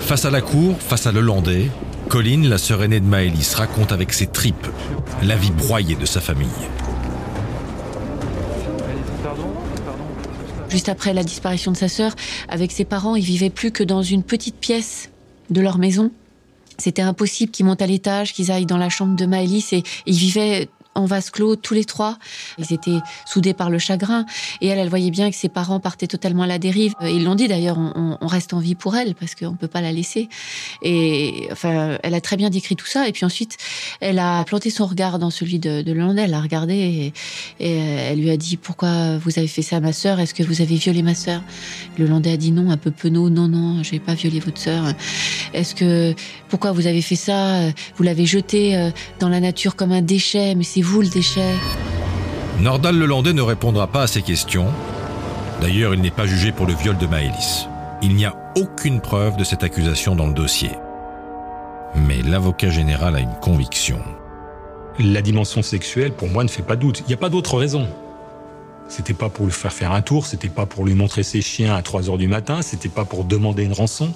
Face 0.00 0.24
à 0.24 0.30
la 0.30 0.40
cour, 0.40 0.76
face 0.80 1.06
à 1.06 1.12
Lelandais, 1.12 1.68
Colline, 2.08 2.48
la 2.48 2.58
sœur 2.58 2.82
aînée 2.82 3.00
de 3.00 3.06
Maëlys, 3.06 3.54
raconte 3.54 3.92
avec 3.92 4.12
ses 4.12 4.26
tripes 4.26 4.66
la 5.22 5.36
vie 5.36 5.50
broyée 5.50 5.94
de 5.94 6.06
sa 6.06 6.20
famille. 6.20 6.48
Juste 10.70 10.88
après 10.88 11.14
la 11.14 11.22
disparition 11.22 11.72
de 11.72 11.76
sa 11.76 11.88
sœur, 11.88 12.14
avec 12.48 12.72
ses 12.72 12.84
parents, 12.84 13.16
ils 13.16 13.24
vivaient 13.24 13.50
plus 13.50 13.70
que 13.70 13.82
dans 13.82 14.02
une 14.02 14.22
petite 14.22 14.56
pièce 14.56 15.07
de 15.50 15.60
leur 15.60 15.78
maison. 15.78 16.10
C'était 16.78 17.02
impossible 17.02 17.50
qu'ils 17.50 17.66
montent 17.66 17.82
à 17.82 17.86
l'étage, 17.86 18.32
qu'ils 18.32 18.52
aillent 18.52 18.66
dans 18.66 18.76
la 18.76 18.88
chambre 18.88 19.16
de 19.16 19.26
Maëlys 19.26 19.72
et 19.72 19.82
ils 20.06 20.16
vivaient 20.16 20.68
en 20.94 21.06
vase 21.06 21.30
clos 21.30 21.56
tous 21.56 21.74
les 21.74 21.84
trois. 21.84 22.18
Ils 22.58 22.72
étaient 22.72 22.98
soudés 23.26 23.54
par 23.54 23.70
le 23.70 23.78
chagrin 23.78 24.26
et 24.60 24.68
elle, 24.68 24.78
elle 24.78 24.88
voyait 24.88 25.10
bien 25.10 25.30
que 25.30 25.36
ses 25.36 25.48
parents 25.48 25.80
partaient 25.80 26.06
totalement 26.06 26.42
à 26.42 26.46
la 26.46 26.58
dérive. 26.58 26.94
Ils 27.02 27.24
l'ont 27.24 27.34
dit 27.34 27.48
d'ailleurs, 27.48 27.78
on, 27.78 28.26
reste 28.26 28.52
en 28.52 28.58
vie 28.58 28.74
pour 28.74 28.96
elle 28.96 29.14
parce 29.14 29.34
qu'on 29.34 29.54
peut 29.54 29.68
pas 29.68 29.80
la 29.80 29.92
laisser. 29.92 30.28
Et 30.82 31.48
enfin, 31.50 31.98
elle 32.02 32.14
a 32.14 32.20
très 32.20 32.36
bien 32.36 32.50
décrit 32.50 32.76
tout 32.76 32.86
ça. 32.86 33.08
Et 33.08 33.12
puis 33.12 33.24
ensuite, 33.24 33.56
elle 34.00 34.18
a 34.18 34.44
planté 34.44 34.70
son 34.70 34.86
regard 34.86 35.18
dans 35.18 35.30
celui 35.30 35.58
de, 35.58 35.82
de 35.82 35.92
Lelandais. 35.92 36.22
Elle 36.22 36.34
a 36.34 36.40
regardé 36.40 37.12
et, 37.60 37.68
elle 38.10 38.20
lui 38.20 38.30
a 38.30 38.36
dit 38.36 38.56
pourquoi 38.56 39.18
vous 39.18 39.38
avez 39.38 39.48
fait 39.48 39.62
ça 39.62 39.76
à 39.76 39.80
ma 39.80 39.92
sœur? 39.92 40.20
Est-ce 40.20 40.34
que 40.34 40.42
vous 40.42 40.60
avez 40.60 40.76
violé 40.76 41.02
ma 41.02 41.14
sœur? 41.14 41.42
Le 41.96 42.06
Landais 42.06 42.32
a 42.32 42.36
dit 42.36 42.50
non, 42.50 42.70
un 42.70 42.76
peu 42.76 42.90
penaud. 42.90 43.30
Non, 43.30 43.48
non, 43.48 43.82
j'ai 43.82 44.00
pas 44.00 44.14
violé 44.14 44.40
votre 44.40 44.58
sœur. 44.58 44.84
Est-ce 45.54 45.74
que 45.74 46.14
pourquoi 46.48 46.72
vous 46.72 46.86
avez 46.86 47.02
fait 47.02 47.16
ça? 47.16 47.60
Vous 47.96 48.02
l'avez 48.02 48.26
jeté 48.26 48.76
euh, 48.76 48.90
dans 49.20 49.28
la 49.28 49.40
nature 49.40 49.76
comme 49.76 49.92
un 49.92 50.02
déchet, 50.02 50.54
mais 50.54 50.64
c'est 50.64 50.77
vous 50.82 51.00
le 51.00 51.08
déchet 51.08 51.54
Nordal 52.60 52.98
Lelandais 52.98 53.32
ne 53.32 53.42
répondra 53.42 53.86
pas 53.86 54.02
à 54.02 54.06
ces 54.06 54.22
questions. 54.22 54.66
D'ailleurs, 55.60 55.94
il 55.94 56.00
n'est 56.00 56.10
pas 56.10 56.26
jugé 56.26 56.52
pour 56.52 56.66
le 56.66 56.74
viol 56.74 56.96
de 56.96 57.06
Maëlys. 57.06 57.68
Il 58.02 58.14
n'y 58.14 58.24
a 58.24 58.34
aucune 58.56 59.00
preuve 59.00 59.36
de 59.36 59.44
cette 59.44 59.62
accusation 59.62 60.16
dans 60.16 60.26
le 60.26 60.34
dossier. 60.34 60.70
Mais 61.94 62.22
l'avocat 62.22 62.70
général 62.70 63.16
a 63.16 63.20
une 63.20 63.34
conviction. 63.40 64.00
La 64.98 65.22
dimension 65.22 65.62
sexuelle, 65.62 66.12
pour 66.12 66.28
moi, 66.28 66.42
ne 66.42 66.48
fait 66.48 66.62
pas 66.62 66.76
doute. 66.76 67.00
Il 67.00 67.06
n'y 67.06 67.14
a 67.14 67.18
pas 67.18 67.28
d'autre 67.28 67.56
raison. 67.56 67.88
C'était 68.88 69.14
pas 69.14 69.28
pour 69.28 69.46
lui 69.46 69.52
faire 69.52 69.72
faire 69.72 69.92
un 69.92 70.02
tour, 70.02 70.26
c'était 70.26 70.48
pas 70.48 70.66
pour 70.66 70.84
lui 70.84 70.94
montrer 70.94 71.22
ses 71.22 71.42
chiens 71.42 71.74
à 71.74 71.82
3 71.82 72.08
heures 72.08 72.18
du 72.18 72.28
matin, 72.28 72.62
c'était 72.62 72.88
pas 72.88 73.04
pour 73.04 73.24
demander 73.24 73.64
une 73.64 73.72
rançon. 73.72 74.12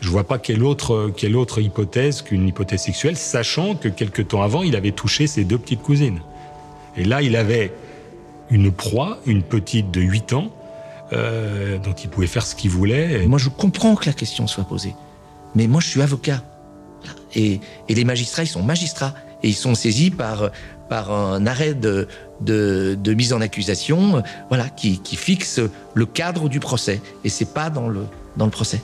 Je 0.00 0.08
vois 0.08 0.24
pas 0.24 0.38
quelle 0.38 0.62
autre, 0.62 1.12
quelle 1.16 1.36
autre 1.36 1.60
hypothèse 1.60 2.22
qu'une 2.22 2.48
hypothèse 2.48 2.82
sexuelle, 2.82 3.16
sachant 3.16 3.74
que 3.74 3.88
quelque 3.88 4.22
temps 4.22 4.42
avant, 4.42 4.62
il 4.62 4.76
avait 4.76 4.92
touché 4.92 5.26
ses 5.26 5.44
deux 5.44 5.58
petites 5.58 5.82
cousines. 5.82 6.20
Et 6.96 7.04
là, 7.04 7.22
il 7.22 7.36
avait 7.36 7.72
une 8.50 8.72
proie, 8.72 9.18
une 9.26 9.42
petite 9.42 9.90
de 9.90 10.00
8 10.00 10.32
ans, 10.32 10.50
euh, 11.12 11.78
dont 11.78 11.92
il 11.92 12.08
pouvait 12.08 12.26
faire 12.26 12.46
ce 12.46 12.54
qu'il 12.54 12.70
voulait. 12.70 13.26
Moi, 13.26 13.38
je 13.38 13.48
comprends 13.48 13.94
que 13.94 14.06
la 14.06 14.12
question 14.12 14.46
soit 14.46 14.64
posée. 14.64 14.94
Mais 15.54 15.66
moi, 15.66 15.80
je 15.80 15.88
suis 15.88 16.02
avocat. 16.02 16.42
Et, 17.34 17.60
les 17.88 18.04
magistrats, 18.04 18.42
ils 18.42 18.48
sont 18.48 18.62
magistrats. 18.62 19.14
Et 19.42 19.48
ils 19.48 19.54
sont 19.54 19.74
saisis 19.74 20.10
par, 20.10 20.50
par 20.88 21.12
un 21.12 21.46
arrêt 21.46 21.74
de, 21.74 22.08
de, 22.40 23.14
mise 23.14 23.32
en 23.32 23.40
accusation 23.40 24.22
voilà, 24.48 24.68
qui, 24.68 24.98
qui, 24.98 25.16
fixe 25.16 25.60
le 25.94 26.06
cadre 26.06 26.48
du 26.48 26.60
procès. 26.60 27.00
Et 27.24 27.28
c'est 27.28 27.54
pas 27.54 27.70
dans 27.70 27.88
le, 27.88 28.06
dans 28.36 28.44
le 28.44 28.50
procès 28.50 28.80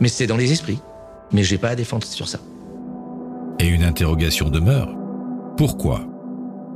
mais 0.00 0.08
c'est 0.08 0.26
dans 0.26 0.36
les 0.36 0.52
esprits. 0.52 0.78
Mais 1.32 1.42
j'ai 1.42 1.58
pas 1.58 1.70
à 1.70 1.74
défendre 1.74 2.06
sur 2.06 2.28
ça. 2.28 2.38
Et 3.58 3.66
une 3.66 3.82
interrogation 3.82 4.48
demeure. 4.48 4.94
Pourquoi 5.56 6.06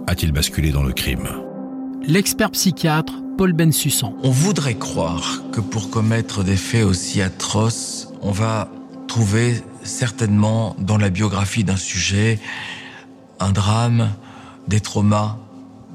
a-t-il 0.06 0.32
basculé 0.32 0.70
dans 0.70 0.82
le 0.82 0.92
crime? 0.92 1.28
L'expert 2.06 2.50
psychiatre 2.50 3.14
Paul 3.38 3.52
Bensussan. 3.52 4.14
On 4.22 4.30
voudrait 4.30 4.74
croire 4.74 5.42
que 5.52 5.60
pour 5.60 5.90
commettre 5.90 6.42
des 6.44 6.56
faits 6.56 6.84
aussi 6.84 7.22
atroces, 7.22 8.12
on 8.20 8.32
va 8.32 8.68
trouver 9.06 9.62
certainement 9.82 10.76
dans 10.78 10.98
la 10.98 11.10
biographie 11.10 11.64
d'un 11.64 11.76
sujet 11.76 12.38
un 13.42 13.50
drame, 13.50 14.10
des 14.68 14.80
traumas, 14.80 15.36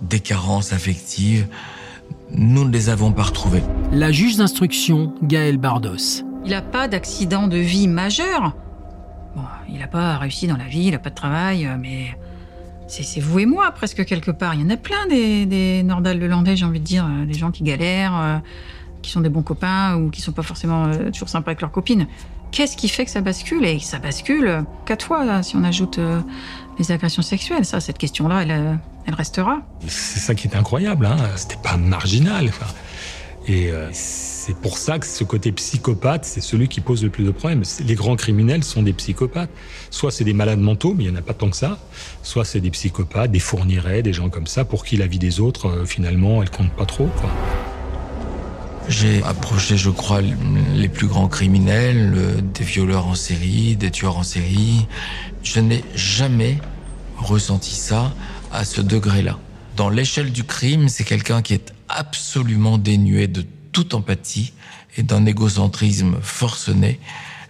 des 0.02 0.20
carences 0.20 0.74
affectives. 0.74 1.48
Nous 2.32 2.66
ne 2.66 2.72
les 2.72 2.90
avons 2.90 3.14
pas 3.14 3.24
retrouvés. 3.24 3.64
La 3.92 4.12
juge 4.12 4.36
d'instruction, 4.36 5.14
Gaël 5.24 5.58
Bardos. 5.58 6.24
Il 6.44 6.52
n'a 6.52 6.62
pas 6.62 6.88
d'accident 6.88 7.48
de 7.48 7.58
vie 7.58 7.88
majeur. 7.88 8.56
Bon, 9.36 9.44
il 9.70 9.80
n'a 9.80 9.88
pas 9.88 10.18
réussi 10.18 10.48
dans 10.48 10.58
la 10.58 10.66
vie, 10.66 10.86
il 10.86 10.92
n'a 10.92 11.00
pas 11.00 11.10
de 11.10 11.16
travail, 11.16 11.66
euh, 11.66 11.78
mais 11.80 12.18
c'est 12.88 13.20
vous 13.20 13.40
et 13.40 13.46
moi 13.46 13.72
presque 13.72 14.04
quelque 14.06 14.32
part. 14.32 14.56
Il 14.56 14.62
y 14.62 14.64
en 14.64 14.70
a 14.70 14.78
plein 14.78 15.08
des, 15.10 15.46
des 15.46 15.84
Nordal 15.84 16.20
Lelandais, 16.20 16.56
j'ai 16.56 16.66
envie 16.66 16.80
de 16.80 16.86
dire, 16.86 17.06
euh, 17.06 17.26
des 17.26 17.34
gens 17.34 17.52
qui 17.52 17.64
galèrent, 17.64 18.18
euh, 18.18 18.38
qui 19.02 19.12
sont 19.12 19.22
des 19.22 19.30
bons 19.30 19.44
copains 19.44 19.96
ou 19.96 20.10
qui 20.10 20.22
sont 20.22 20.32
pas 20.32 20.42
forcément 20.42 20.90
toujours 21.14 21.30
sympas 21.30 21.52
avec 21.52 21.62
leurs 21.62 21.72
copines. 21.72 22.08
Qu'est-ce 22.52 22.78
qui 22.78 22.90
fait 22.90 23.06
que 23.06 23.12
ça 23.12 23.22
bascule? 23.22 23.66
Et 23.66 23.80
ça 23.80 24.00
bascule 24.00 24.64
quatre 24.86 25.06
fois 25.06 25.44
si 25.44 25.56
on 25.56 25.64
ajoute 25.64 26.00
les 26.80 26.92
agressions 26.92 27.22
sexuelles. 27.22 27.66
Ça, 27.66 27.80
cette 27.80 27.98
question-là, 27.98 28.44
elle, 28.44 28.80
elle, 29.06 29.14
restera. 29.14 29.62
C'est 29.88 30.20
ça 30.20 30.36
qui 30.36 30.48
est 30.48 30.56
incroyable. 30.56 31.06
Hein. 31.06 31.18
C'était 31.36 31.58
pas 31.62 31.78
marginal. 31.78 32.52
Et 33.48 33.72
C'est 33.92 34.56
pour 34.56 34.78
ça 34.78 35.00
que 35.00 35.06
ce 35.06 35.24
côté 35.24 35.52
psychopathe, 35.52 36.26
c'est 36.26 36.42
celui 36.42 36.68
qui 36.68 36.82
pose 36.82 37.04
le 37.04 37.10
plus 37.10 37.24
de 37.24 37.32
problèmes. 37.32 37.64
Les 37.86 37.96
grands 37.96 38.16
criminels 38.16 38.64
sont 38.64 38.82
des 38.82 38.94
psychopathes. 38.94 39.50
Soit 39.90 40.12
c'est 40.12 40.24
des 40.24 40.34
malades 40.34 40.60
mentaux, 40.60 40.94
mais 40.94 41.06
il 41.06 41.10
n'y 41.10 41.16
en 41.16 41.20
a 41.20 41.22
pas 41.22 41.34
tant 41.34 41.50
que 41.50 41.56
ça. 41.56 41.78
Soit 42.24 42.46
c'est 42.46 42.60
des 42.60 42.72
psychopathes, 42.72 43.32
des 43.32 43.40
fournirets, 43.40 44.02
des 44.02 44.14
gens 44.14 44.30
comme 44.30 44.48
ça, 44.48 44.66
pour 44.66 44.86
qui 44.86 44.98
la 44.98 45.08
vie 45.08 45.20
des 45.20 45.40
autres, 45.40 45.68
euh, 45.68 45.86
finalement, 45.86 46.42
elle 46.42 46.50
compte 46.50 46.72
pas 46.72 46.86
trop. 46.86 47.10
J'ai 48.90 49.22
approché, 49.24 49.78
je 49.78 49.90
crois, 49.90 50.22
les 50.22 50.88
plus 50.88 51.08
grands 51.08 51.28
criminels, 51.28 52.42
des 52.54 52.64
violeurs 52.64 53.08
en 53.08 53.16
série, 53.16 53.76
des 53.76 53.92
tueurs 53.92 54.18
en 54.18 54.24
série. 54.24 54.88
Je 55.44 55.60
n'ai 55.60 55.84
jamais 55.94 56.58
ressenti 57.18 57.76
ça 57.76 58.14
à 58.52 58.64
ce 58.64 58.80
degré-là. 58.80 59.38
Dans 59.76 59.90
l'échelle 59.90 60.32
du 60.32 60.46
crime, 60.46 60.88
c'est 60.88 61.04
quelqu'un 61.04 61.42
qui 61.42 61.54
est 61.54 61.74
absolument 61.90 62.78
dénué 62.78 63.28
de 63.28 63.46
toute 63.74 63.94
empathie 63.94 64.54
et 64.96 65.04
d'un 65.04 65.26
égocentrisme 65.26 66.18
forcené, 66.22 67.00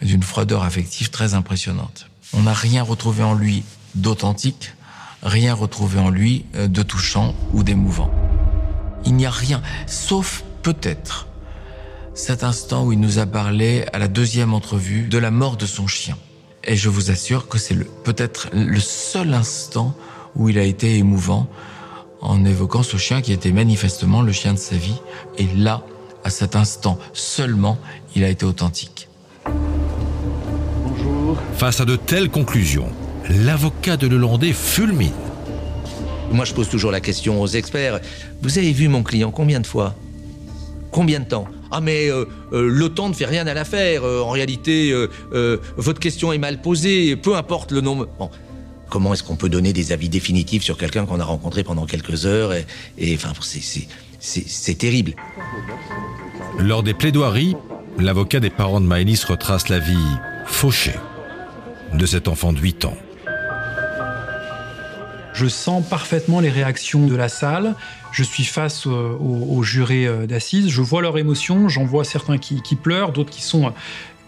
d'une 0.02 0.24
froideur 0.24 0.64
affective 0.64 1.12
très 1.12 1.36
impressionnante. 1.36 2.08
On 2.34 2.44
n'a 2.44 2.54
rien 2.54 2.84
retrouvé 2.84 3.24
en 3.24 3.34
lui 3.34 3.64
d'authentique, 3.96 4.74
rien 5.24 5.54
retrouvé 5.54 6.00
en 6.00 6.10
lui 6.10 6.46
euh, 6.56 6.68
de 6.68 6.84
touchant 6.84 7.36
ou 7.54 7.64
d'émouvant. 7.64 8.12
Il 9.06 9.16
n'y 9.16 9.26
a 9.26 9.32
rien, 9.32 9.62
sauf 9.86 10.44
peut-être 10.68 11.28
cet 12.14 12.44
instant 12.44 12.84
où 12.84 12.92
il 12.92 13.00
nous 13.00 13.20
a 13.20 13.26
parlé 13.26 13.86
à 13.94 14.00
la 14.00 14.10
deuxième 14.10 14.54
entrevue 14.54 15.04
de 15.04 15.18
la 15.18 15.32
mort 15.32 15.56
de 15.56 15.66
son 15.66 15.88
chien. 15.88 16.18
Et 16.66 16.76
je 16.76 16.90
vous 16.90 17.10
assure 17.10 17.48
que 17.48 17.58
c'est 17.58 17.78
peut-être 18.04 18.50
le 18.52 18.82
seul 18.82 19.34
instant 19.34 19.96
où 20.36 20.50
il 20.50 20.60
a 20.60 20.64
été 20.64 20.98
émouvant 20.98 21.48
en 22.20 22.44
évoquant 22.44 22.84
ce 22.84 22.98
chien 22.98 23.22
qui 23.22 23.32
était 23.32 23.54
manifestement 23.54 24.22
le 24.22 24.34
chien 24.34 24.52
de 24.52 24.60
sa 24.60 24.76
vie. 24.76 25.00
Et 25.38 25.48
là, 25.56 25.84
à 26.26 26.30
cet 26.30 26.58
instant 26.58 27.00
seulement, 27.14 27.78
il 28.14 28.26
a 28.26 28.28
été 28.28 28.46
authentique. 28.46 29.08
Bonjour. 30.84 31.38
Face 31.54 31.80
à 31.80 31.86
de 31.86 31.96
telles 31.96 32.30
conclusions, 32.30 32.90
l'avocat 33.30 33.96
de 33.96 34.08
Lelandais 34.08 34.52
fulmine. 34.52 35.14
Moi, 36.30 36.44
je 36.44 36.54
pose 36.54 36.68
toujours 36.68 36.92
la 36.92 37.00
question 37.00 37.42
aux 37.42 37.48
experts. 37.48 38.02
Vous 38.42 38.58
avez 38.58 38.74
vu 38.74 38.90
mon 38.90 39.02
client 39.02 39.32
combien 39.32 39.62
de 39.62 39.68
fois? 39.68 39.96
Combien 40.98 41.20
de 41.20 41.26
temps 41.26 41.48
ah 41.70 41.80
mais 41.80 42.10
euh, 42.10 42.26
euh, 42.54 42.90
temps 42.90 43.08
ne 43.08 43.14
fait 43.14 43.28
rien 43.28 43.46
à 43.46 43.54
l'affaire. 43.54 44.04
Euh, 44.04 44.22
en 44.22 44.32
réalité, 44.32 44.92
votre 45.76 46.00
question 46.00 46.34
est 46.34 46.40
mal 46.40 46.60
posée. 46.60 47.16
Peu 47.16 47.36
importe 47.36 47.72
le 47.72 47.82
nombre. 47.82 48.08
Comment 48.90 49.14
est-ce 49.14 49.22
qu'on 49.22 49.36
peut 49.36 49.50
donner 49.50 49.74
des 49.74 49.92
avis 49.92 50.10
définitifs 50.10 50.64
sur 50.64 50.76
quelqu'un 50.76 51.06
qu'on 51.06 51.20
a 51.20 51.24
rencontré 51.24 51.64
pendant 51.64 51.86
quelques 51.86 52.26
heures 52.26 52.52
et, 52.98 53.14
enfin, 53.14 53.34
c'est 54.20 54.78
terrible. 54.80 55.14
Lors 56.58 56.82
des 56.82 56.96
plaidoiries, 56.96 57.56
l'avocat 58.00 58.40
des 58.40 58.50
parents 58.50 58.82
de 58.82 58.88
Maëlys 58.88 59.24
retrace 59.26 59.70
la 59.70 59.78
vie 59.78 59.98
fauchée 60.48 60.96
de 61.94 62.06
cet 62.08 62.28
enfant 62.28 62.54
de 62.54 62.60
8 62.60 62.86
ans. 62.86 62.98
Je 65.38 65.46
sens 65.46 65.86
parfaitement 65.88 66.40
les 66.40 66.50
réactions 66.50 67.06
de 67.06 67.16
la 67.16 67.30
salle. 67.30 67.76
Je 68.12 68.24
suis 68.24 68.44
face 68.44 68.88
aux, 68.88 69.62
jurés 69.62 70.08
euh, 70.08 70.26
d'assises. 70.26 70.68
Je 70.68 70.82
vois 70.82 71.04
leurs 71.04 71.20
émotions. 71.20 71.70
J'en 71.70 71.86
vois 71.86 72.04
certains 72.04 72.40
qui, 72.40 72.76
pleurent, 72.76 73.12
d'autres 73.12 73.30
qui 73.30 73.44
sont 73.44 73.72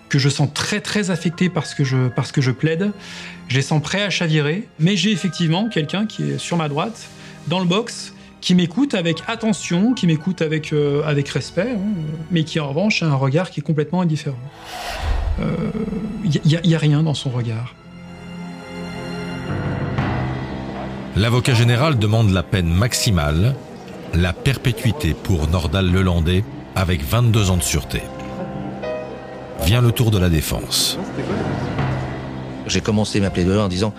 que 0.08 0.19
je 0.19 0.30
sens 0.30 0.50
très 0.54 0.82
très 0.82 1.10
affecté 1.10 1.50
parce 1.50 1.74
que 1.74 1.84
je, 1.84 2.10
parce 2.10 2.32
que 2.32 2.41
je 2.41 2.52
plaide. 2.52 2.91
Je 3.48 3.56
les 3.56 3.63
sens 3.63 3.82
prêts 3.82 4.04
à 4.04 4.12
chavirer. 4.12 4.67
Mais 4.78 4.95
j'ai 4.98 5.12
effectivement 5.12 5.67
quelqu'un 5.67 6.06
qui 6.06 6.30
est 6.30 6.38
sur 6.38 6.58
ma 6.58 6.69
droite, 6.69 7.10
dans 7.48 7.60
le 7.60 7.65
box, 7.65 8.13
qui 8.39 8.54
m'écoute 8.54 8.93
avec 8.93 9.24
attention, 9.26 9.95
qui 9.95 10.06
m'écoute 10.06 10.43
avec, 10.43 10.74
euh, 10.74 11.02
avec 11.06 11.28
respect, 11.30 11.72
hein, 11.72 12.02
mais 12.30 12.43
qui 12.43 12.60
en 12.60 12.69
revanche 12.69 13.02
a 13.02 13.08
un 13.08 13.15
regard 13.15 13.50
qui 13.50 13.62
est 13.62 13.63
complètement 13.63 14.02
indifférent. 14.02 14.38
Il 15.39 15.43
euh, 15.43 16.62
n'y 16.63 16.76
a 16.76 16.78
rien 16.78 17.02
dans 17.02 17.15
son 17.15 17.32
regard. 17.32 17.74
L'avocat 21.20 21.54
général 21.54 22.00
demande 22.00 22.30
la 22.30 22.44
peine 22.44 22.70
maximale, 22.70 23.54
la 24.14 24.32
perpétuité 24.32 25.14
pour 25.14 25.50
Nordal 25.50 25.92
Lelandais 25.92 26.46
avec 26.76 27.04
22 27.04 27.52
ans 27.52 27.58
de 27.58 27.62
sûreté 27.62 28.02
vient 29.66 29.82
le 29.82 29.92
tour 29.92 30.12
de 30.12 30.18
la 30.18 30.30
défense. 30.30 30.98
J'ai 32.68 32.80
commencé 32.80 33.20
ma 33.20 33.32
plaidoirie 33.32 33.60
en 33.60 33.68
disant 33.68 33.94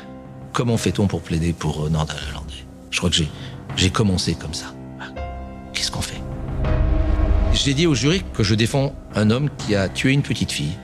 comment 0.54 0.78
fait-on 0.78 1.08
pour 1.08 1.20
plaider 1.20 1.52
pour 1.52 1.84
euh, 1.84 1.90
Nordal 1.90 2.16
Hollandais 2.30 2.64
Je 2.90 2.96
crois 2.96 3.10
que 3.10 3.16
j'ai 3.76 3.90
commencé 3.90 4.34
comme 4.34 4.54
ça. 4.54 4.72
Qu'est-ce 5.74 5.90
qu'on 5.90 6.00
fait? 6.00 6.22
J'ai 7.52 7.74
dit 7.74 7.86
au 7.86 7.94
jury 7.94 8.22
que 8.32 8.42
je 8.42 8.54
défends 8.54 8.94
un 9.14 9.28
homme 9.28 9.50
qui 9.58 9.74
a 9.74 9.90
tué 9.90 10.12
une 10.12 10.22
petite 10.22 10.52
fille 10.52 10.78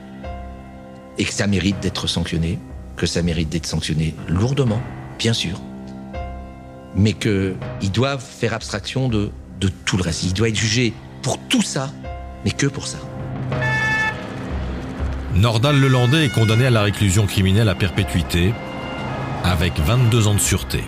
et 1.17 1.23
que 1.23 1.33
ça 1.33 1.47
mérite 1.47 1.79
d'être 1.79 2.05
sanctionné, 2.05 2.59
que 2.95 3.07
ça 3.07 3.23
mérite 3.23 3.49
d'être 3.49 3.65
sanctionné 3.65 4.13
lourdement, 4.27 4.83
bien 5.17 5.33
sûr, 5.33 5.59
mais 6.97 7.13
qu'ils 7.13 7.91
doivent 7.93 8.23
faire 8.23 8.53
abstraction 8.53 9.07
de, 9.07 9.31
tout 9.85 9.97
le 9.97 10.03
reste. 10.03 10.23
Il 10.23 10.33
doit 10.33 10.49
être 10.49 10.55
jugé 10.55 10.93
pour 11.21 11.37
tout 11.47 11.61
ça, 11.61 11.91
mais 12.43 12.51
que 12.51 12.67
pour 12.67 12.87
ça. 12.87 12.97
Nordal 15.35 15.79
Lelandais 15.79 16.25
est 16.25 16.33
condamné 16.33 16.65
à 16.65 16.71
la 16.71 16.81
réclusion 16.81 17.27
criminelle 17.27 17.69
à 17.69 17.75
perpétuité 17.75 18.53
avec 19.43 19.79
22 19.79 20.27
ans 20.27 20.33
de 20.33 20.39
sûreté. 20.39 20.83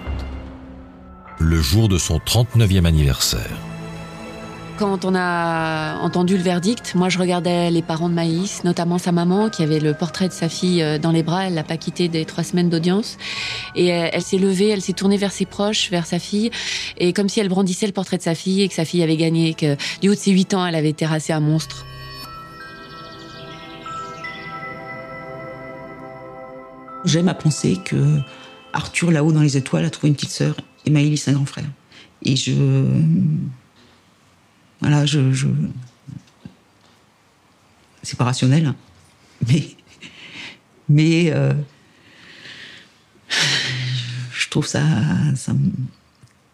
Le 1.40 1.62
jour 1.62 1.88
de 1.88 1.98
son 1.98 2.18
39e 2.18 2.86
anniversaire. 2.86 3.69
Quand 4.80 5.04
on 5.04 5.14
a 5.14 5.98
entendu 5.98 6.38
le 6.38 6.42
verdict, 6.42 6.96
moi 6.96 7.10
je 7.10 7.20
regardais 7.20 7.70
les 7.70 7.82
parents 7.82 8.08
de 8.08 8.14
Maïs, 8.14 8.64
notamment 8.64 8.98
sa 8.98 9.12
maman 9.12 9.50
qui 9.50 9.62
avait 9.62 9.82
le 9.82 9.94
portrait 9.94 10.30
de 10.30 10.34
sa 10.34 10.48
fille 10.48 10.82
euh, 10.82 10.98
dans 10.98 11.12
les 11.12 11.22
bras. 11.22 11.48
Elle 11.48 11.56
l'a 11.56 11.66
pas 11.66 11.76
quitté 11.76 12.08
des 12.08 12.24
trois 12.24 12.46
semaines 12.46 12.70
d'audience. 12.70 13.18
Et 13.76 13.92
euh, 13.92 14.08
elle 14.14 14.22
s'est 14.22 14.38
levée, 14.38 14.70
elle 14.70 14.80
s'est 14.80 14.94
tournée 14.94 15.18
vers 15.18 15.34
ses 15.34 15.46
proches, 15.46 15.92
vers 15.92 16.06
sa 16.06 16.18
fille, 16.18 16.50
et 16.98 17.12
comme 17.12 17.28
si 17.28 17.42
elle 17.42 17.50
brandissait 17.50 17.88
le 17.88 17.92
portrait 17.92 18.16
de 18.16 18.22
sa 18.22 18.36
fille 18.36 18.62
et 18.62 18.70
que 18.70 18.74
sa 18.74 18.86
fille 18.86 19.04
avait 19.04 19.18
gagné, 19.18 19.54
que 19.54 19.76
du 20.00 20.08
haut 20.08 20.14
de 20.14 20.18
ses 20.18 20.32
huit 20.32 20.54
ans, 20.54 20.66
elle 20.66 20.76
avait 20.76 20.94
terrassé 20.94 21.34
un 21.34 21.42
monstre. 21.42 21.86
J'aime 27.04 27.28
à 27.28 27.34
penser 27.34 27.80
que 27.84 28.20
Arthur, 28.72 29.12
là-haut 29.12 29.34
dans 29.34 29.42
les 29.42 29.58
étoiles, 29.58 29.84
a 29.84 29.90
trouvé 29.90 30.08
une 30.08 30.16
petite 30.16 30.32
sœur 30.32 30.56
et 30.86 30.90
Maëlys 30.90 31.28
un 31.28 31.34
grand 31.34 31.46
frère. 31.46 31.68
Et 32.24 32.38
je. 32.38 32.54
Voilà, 34.82 35.06
je. 35.06 35.32
je... 35.34 35.48
C'est 38.04 38.18
pas 38.18 38.26
rationnel, 38.26 38.66
hein. 38.66 38.76
mais. 39.48 39.76
Mais. 40.88 41.32
Euh, 41.32 41.54
je 44.34 44.50
trouve 44.50 44.66
ça. 44.66 44.84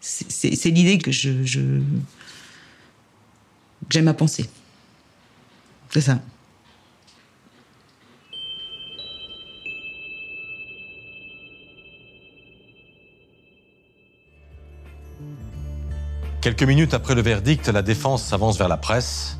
c'est 0.00 0.70
l'idée 0.70 0.98
que 0.98 1.10
je... 1.10 1.80
J'aime 3.88 4.08
à 4.08 4.14
penser. 4.14 4.48
C'est 5.90 6.00
ça. 6.00 6.20
Quelques 16.40 16.62
minutes 16.62 16.94
après 16.94 17.14
le 17.14 17.22
verdict, 17.22 17.68
la 17.68 17.82
défense 17.82 18.22
s'avance 18.22 18.58
vers 18.58 18.68
la 18.68 18.76
presse. 18.76 19.38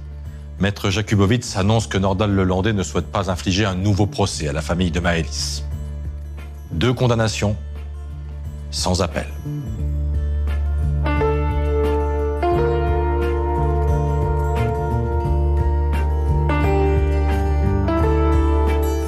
Maître 0.59 0.91
Jakubowicz 0.91 1.57
annonce 1.57 1.87
que 1.87 1.99
Nordal 1.99 2.33
Lelandais 2.33 2.73
ne 2.73 2.83
souhaite 2.83 3.07
pas 3.07 3.31
infliger 3.31 3.65
un 3.65 3.75
nouveau 3.75 4.07
procès 4.07 4.49
à 4.49 4.53
la 4.53 4.63
famille 4.63 4.91
de 4.91 5.01
Maëlys. 5.01 5.63
Deux 6.73 6.93
condamnations 6.93 7.57
sans 8.71 9.03
appel. 9.03 9.27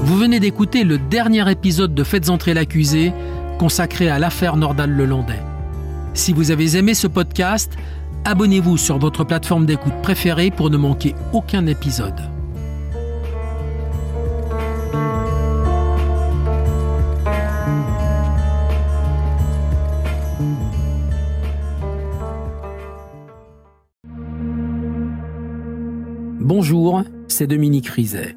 Vous 0.03 0.17
venez 0.17 0.41
d'écouter 0.41 0.85
le 0.85 0.99
dernier 0.99 1.51
épisode 1.51 1.95
de 1.95 2.05
Faites 2.05 2.31
entrer 2.31 2.55
l'accusé 2.55 3.13
consacré 3.59 4.09
à 4.09 4.19
l'affaire 4.19 4.57
Nordal 4.57 4.91
Lelandais. 4.91 5.48
Si 6.15 6.33
vous 6.33 6.51
avez 6.51 6.77
aimé 6.77 6.95
ce 6.95 7.07
podcast, 7.07 7.73
abonnez-vous 8.25 8.77
sur 8.77 8.99
votre 8.99 9.25
plateforme 9.25 9.67
d'écoute 9.67 9.95
préférée 10.03 10.51
pour 10.51 10.71
ne 10.71 10.77
manquer 10.77 11.15
aucun 11.33 11.67
épisode. 11.67 12.21
Bonjour, 26.41 27.05
c'est 27.29 27.47
Dominique 27.47 27.89
Rizet. 27.89 28.35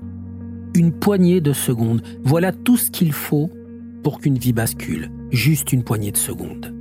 Une 0.73 0.91
poignée 0.91 1.41
de 1.41 1.53
secondes, 1.53 2.01
voilà 2.23 2.51
tout 2.51 2.77
ce 2.77 2.91
qu'il 2.91 3.13
faut 3.13 3.49
pour 4.03 4.19
qu'une 4.19 4.38
vie 4.38 4.53
bascule. 4.53 5.12
Juste 5.31 5.71
une 5.71 5.84
poignée 5.84 6.12
de 6.12 6.17
secondes 6.17 6.80